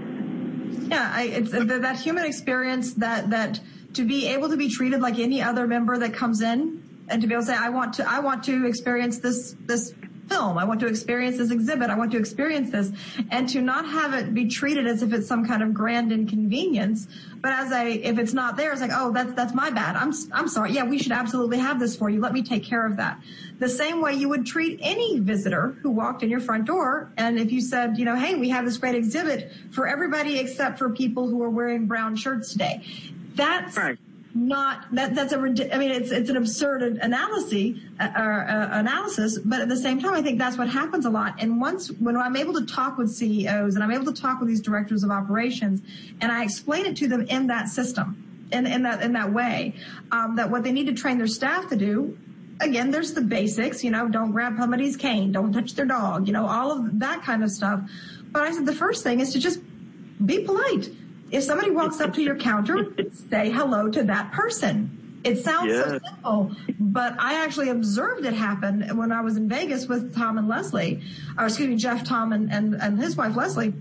[0.88, 3.60] Yeah, I, it's uh, that human experience that that
[3.94, 7.28] to be able to be treated like any other member that comes in and to
[7.28, 9.94] be able to say, "I want to I want to experience this this
[10.28, 10.58] film.
[10.58, 11.90] I want to experience this exhibit.
[11.90, 12.90] I want to experience this
[13.30, 17.08] and to not have it be treated as if it's some kind of grand inconvenience.
[17.40, 19.96] But as a, if it's not there, it's like, oh, that's, that's my bad.
[19.96, 20.72] I'm, I'm sorry.
[20.72, 22.20] Yeah, we should absolutely have this for you.
[22.20, 23.20] Let me take care of that.
[23.58, 27.12] The same way you would treat any visitor who walked in your front door.
[27.16, 30.78] And if you said, you know, hey, we have this great exhibit for everybody except
[30.78, 32.82] for people who are wearing brown shirts today.
[33.34, 33.98] That's right
[34.36, 39.60] not that that's a I mean it's it's an absurd analysis uh, uh, analysis, but
[39.60, 41.36] at the same time I think that's what happens a lot.
[41.38, 44.48] And once when I'm able to talk with CEOs and I'm able to talk with
[44.48, 45.80] these directors of operations,
[46.20, 48.22] and I explain it to them in that system.
[48.52, 49.74] In, in that in that way,
[50.12, 52.16] um, that what they need to train their staff to do
[52.60, 56.32] again, there's the basics, you know, don't grab somebody's cane, don't touch their dog, you
[56.32, 57.80] know, all of that kind of stuff.
[58.30, 59.60] But I said the first thing is to just
[60.24, 60.90] be polite
[61.30, 62.92] if somebody walks up to your counter,
[63.30, 65.20] say hello to that person.
[65.24, 65.84] It sounds yeah.
[65.84, 70.38] so simple, but I actually observed it happen when I was in Vegas with Thom
[70.38, 71.02] and Leslie,
[71.36, 73.74] or excuse me, Jeff, Thom, and, and, and his wife Leslie.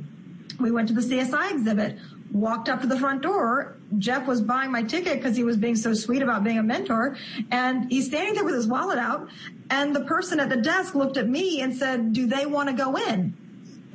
[0.59, 1.99] We went to the CSI exhibit,
[2.31, 3.77] walked up to the front door.
[3.99, 7.15] Jeff was buying my ticket because he was being so sweet about being a mentor.
[7.51, 9.29] And he's standing there with his wallet out.
[9.69, 12.75] And the person at the desk looked at me and said, do they want to
[12.75, 13.35] go in?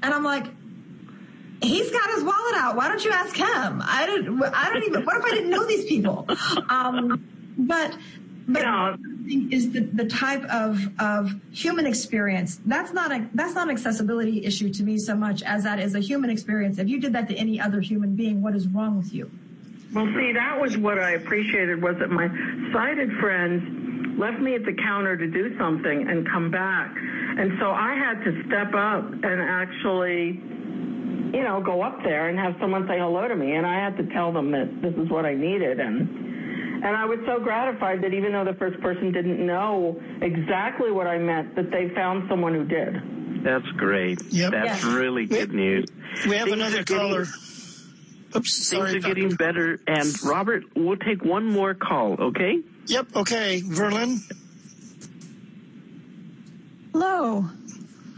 [0.03, 0.46] And I'm like,
[1.63, 2.77] he's got his wallet out.
[2.77, 3.83] Why don't you ask him?
[3.85, 6.27] I don't, I don't even, what if I didn't know these people?
[6.69, 7.27] Um,
[7.59, 7.97] but,
[8.49, 8.97] but yeah.
[9.51, 12.61] is the, the type of, of human experience.
[12.65, 15.95] That's not a, that's not an accessibility issue to me so much as that is
[15.95, 16.79] a human experience.
[16.79, 19.31] If you did that to any other human being, what is wrong with you?
[19.93, 22.29] Well, see, that was what I appreciated was that my
[22.73, 26.95] sighted friends left me at the counter to do something and come back.
[26.97, 30.41] And so I had to step up and actually
[31.33, 33.55] you know, go up there and have someone say hello to me.
[33.55, 35.81] And I had to tell them that this is what I needed.
[35.81, 36.09] And,
[36.85, 41.07] and I was so gratified that even though the first person didn't know exactly what
[41.07, 43.45] I meant, that they found someone who did.
[43.45, 44.22] That's great.
[44.31, 44.53] Yep.
[44.53, 45.87] That's really good news.
[46.26, 47.26] We have things another caller.
[48.37, 48.93] Oops, sorry.
[48.93, 49.81] Things are getting better.
[49.87, 52.61] And Robert, we'll take one more call, okay?
[52.87, 53.62] Yep, okay.
[53.62, 54.18] Verlin?
[56.93, 57.45] Hello.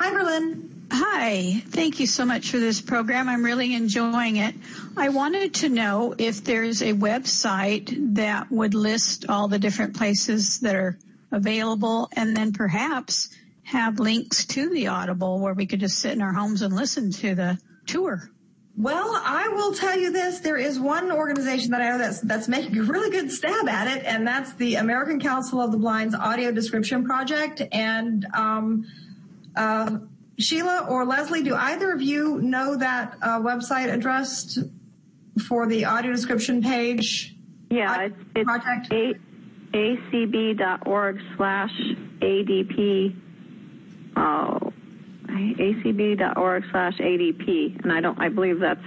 [0.01, 0.72] Hi, Verlin.
[0.95, 3.27] Hi, thank you so much for this program.
[3.27, 4.55] I'm really enjoying it.
[4.95, 10.61] I wanted to know if there's a website that would list all the different places
[10.61, 10.99] that are
[11.31, 13.31] available and then perhaps
[13.63, 17.11] have links to the Audible where we could just sit in our homes and listen
[17.11, 18.29] to the tour.
[18.77, 20.41] Well, I will tell you this.
[20.41, 23.97] There is one organization that I know that's, that's making a really good stab at
[23.97, 27.63] it, and that's the American Council of the Blind's Audio Description Project.
[27.73, 28.85] And um,
[29.57, 29.99] uh,
[30.39, 34.59] Sheila or Leslie, do either of you know that uh, website address
[35.47, 37.35] for the audio description page?
[37.71, 38.93] Yeah, it's, it's project?
[38.93, 39.19] A-
[39.73, 41.73] acb.org slash
[42.21, 43.17] ADP.
[44.17, 44.73] Oh,
[45.27, 47.83] acb.org slash ADP.
[47.83, 48.85] And I don't, I believe that's,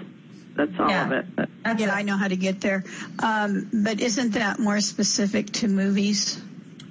[0.55, 1.05] that's all yeah.
[1.05, 1.35] of it.
[1.35, 1.49] But.
[1.79, 2.83] Yeah, I know how to get there.
[3.19, 6.39] Um, but isn't that more specific to movies?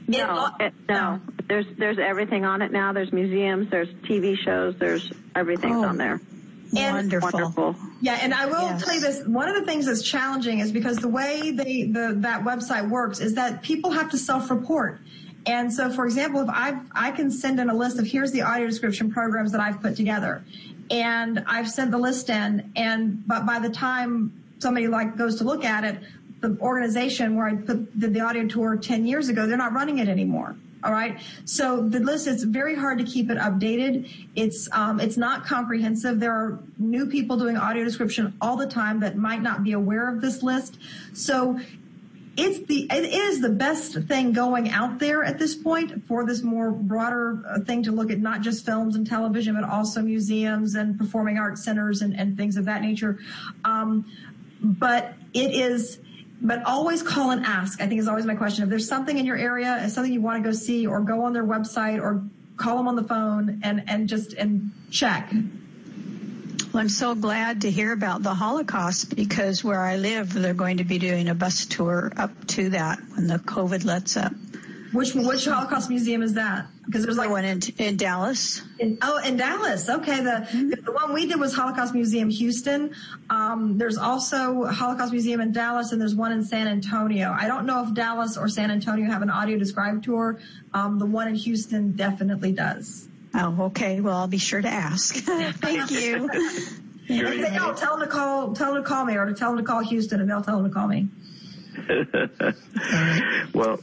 [0.06, 1.20] No, it, no.
[1.20, 1.32] Oh.
[1.46, 2.92] There's there's everything on it now.
[2.92, 6.20] There's museums, there's TV shows, there's everything's oh, on there.
[6.76, 7.30] And, wonderful.
[7.32, 7.76] wonderful.
[8.00, 8.84] Yeah, and I will yes.
[8.84, 9.24] tell you this.
[9.26, 13.20] One of the things that's challenging is because the way they the that website works
[13.20, 15.00] is that people have to self-report.
[15.46, 18.42] And so, for example, if I I can send in a list of here's the
[18.42, 20.42] audio description programs that I've put together,
[20.90, 25.44] and I've sent the list in, and but by the time somebody like goes to
[25.44, 26.00] look at it,
[26.44, 29.98] the organization where I put did the audio tour 10 years ago, they're not running
[29.98, 30.56] it anymore.
[30.82, 31.18] All right.
[31.46, 34.10] So the list is very hard to keep it updated.
[34.36, 36.20] It's um, it's not comprehensive.
[36.20, 40.14] There are new people doing audio description all the time that might not be aware
[40.14, 40.76] of this list.
[41.14, 41.58] So
[42.36, 46.42] it's the it is the best thing going out there at this point for this
[46.42, 50.74] more broader uh, thing to look at not just films and television but also museums
[50.74, 53.18] and performing arts centers and, and things of that nature.
[53.64, 54.04] Um,
[54.60, 55.98] but it is
[56.44, 57.80] but always call and ask.
[57.80, 58.62] I think is always my question.
[58.64, 61.24] If there's something in your area, if something you want to go see, or go
[61.24, 62.22] on their website, or
[62.56, 65.32] call them on the phone and and just and check.
[65.32, 70.78] Well, I'm so glad to hear about the Holocaust because where I live, they're going
[70.78, 74.32] to be doing a bus tour up to that when the COVID lets up.
[74.94, 76.66] Which which Holocaust museum is that?
[76.86, 78.62] Because there's like one in, in Dallas.
[78.78, 79.88] In, oh, in Dallas.
[79.88, 80.22] Okay.
[80.22, 80.70] The mm-hmm.
[80.70, 82.94] the one we did was Holocaust Museum Houston.
[83.28, 87.34] Um, there's also Holocaust Museum in Dallas, and there's one in San Antonio.
[87.36, 90.38] I don't know if Dallas or San Antonio have an audio described tour.
[90.72, 93.08] Um, the one in Houston definitely does.
[93.34, 94.00] Oh, okay.
[94.00, 95.16] Well, I'll be sure to ask.
[95.16, 96.30] Thank you.
[96.30, 98.54] if they don't, tell them to call.
[98.54, 100.62] Tell them to call me, or to tell them to call Houston, and they'll tell
[100.62, 101.08] them to call me.
[103.54, 103.80] well,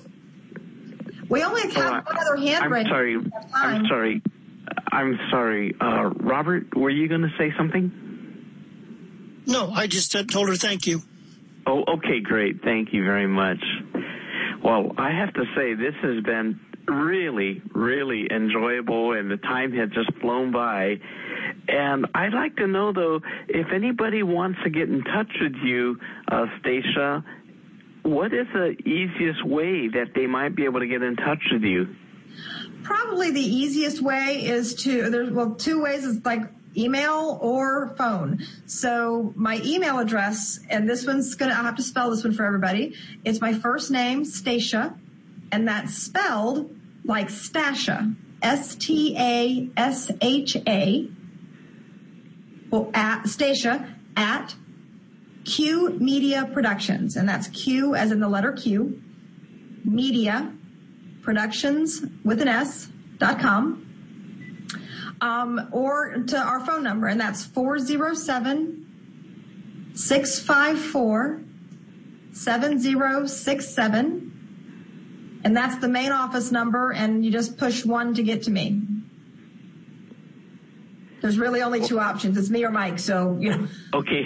[1.32, 3.18] we only have one other hand I'm sorry.
[3.54, 4.22] I'm sorry.
[4.92, 5.76] I'm sorry.
[5.80, 9.42] Uh, Robert, were you going to say something?
[9.48, 11.02] No, I just uh, told her thank you.
[11.66, 12.62] Oh, okay, great.
[12.64, 13.64] Thank you very much.
[14.64, 19.90] Well, I have to say this has been really, really enjoyable and the time has
[19.92, 21.00] just flown by.
[21.68, 25.98] And I'd like to know though, if anybody wants to get in touch with you,
[26.28, 27.24] uh, Stasha,
[28.04, 31.64] what is the easiest way that they might be able to get in touch with
[31.64, 31.96] you?
[32.84, 36.42] Probably the easiest way is to, there's, well, two ways is like
[36.76, 38.40] email or phone.
[38.66, 42.46] So my email address, and this one's gonna, I'll have to spell this one for
[42.46, 42.96] everybody.
[43.24, 44.98] It's my first name, Stasha,
[45.52, 48.16] and that's spelled like Stasha.
[48.42, 49.72] S-T-A-S-H-A.
[52.72, 54.56] Well, at Stasha at
[55.46, 59.02] Q Media Productions, and that's Q as in the letter Q,
[59.84, 60.54] Media
[61.22, 63.88] Productions with an S dot com,
[65.22, 68.78] um, or to our phone number, and that's 407
[69.94, 71.42] 654
[72.34, 74.28] 7067.
[75.44, 78.80] And that's the main office number, and you just push one to get to me.
[81.22, 82.38] There's really only two options.
[82.38, 83.00] It's me or Mike.
[83.00, 83.68] So, you know.
[83.94, 84.24] Okay.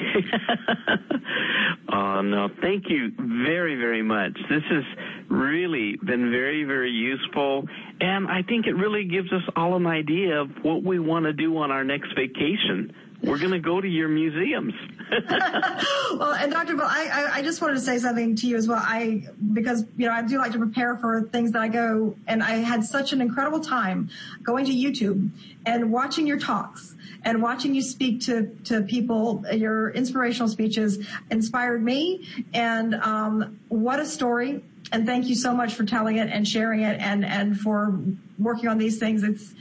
[1.92, 4.34] uh, no, thank you very, very much.
[4.50, 4.84] This has
[5.30, 7.66] really been very, very useful.
[8.00, 11.34] And I think it really gives us all an idea of what we want to
[11.34, 12.94] do on our next vacation.
[13.24, 14.74] We're going to go to your museums.
[15.30, 16.76] well, and Dr.
[16.82, 18.82] I, I, just wanted to say something to you as well.
[18.82, 22.44] I, because, you know, I do like to prepare for things that I go, and
[22.44, 24.10] I had such an incredible time
[24.44, 25.30] going to YouTube
[25.66, 31.84] and watching your talks and watching you speak to, to people, your inspirational speeches inspired
[31.84, 32.28] me.
[32.54, 34.64] And, um, what a story.
[34.92, 37.98] And thank you so much for telling it and sharing it and, and for
[38.38, 39.24] working on these things.
[39.24, 39.54] It's,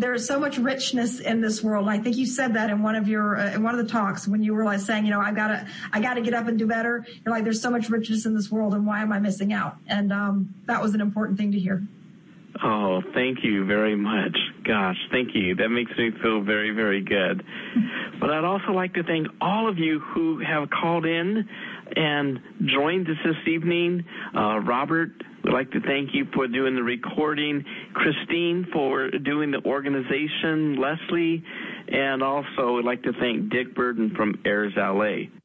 [0.00, 1.88] there's so much richness in this world.
[1.88, 4.26] I think you said that in one of your uh, in one of the talks
[4.26, 6.66] when you were like saying, you know, I gotta I gotta get up and do
[6.66, 7.06] better.
[7.24, 9.76] You're like, there's so much richness in this world, and why am I missing out?
[9.86, 11.86] And um, that was an important thing to hear.
[12.62, 14.36] Oh, thank you very much.
[14.64, 15.54] Gosh, thank you.
[15.54, 17.44] That makes me feel very, very good.
[18.20, 21.48] But I'd also like to thank all of you who have called in
[21.96, 24.04] and joined us this evening.
[24.36, 25.10] Uh, Robert,
[25.44, 27.64] we'd like to thank you for doing the recording.
[27.94, 30.76] Christine for doing the organization.
[30.80, 31.42] Leslie,
[31.88, 35.39] and also we'd like to thank Dick Burden from Airs LA.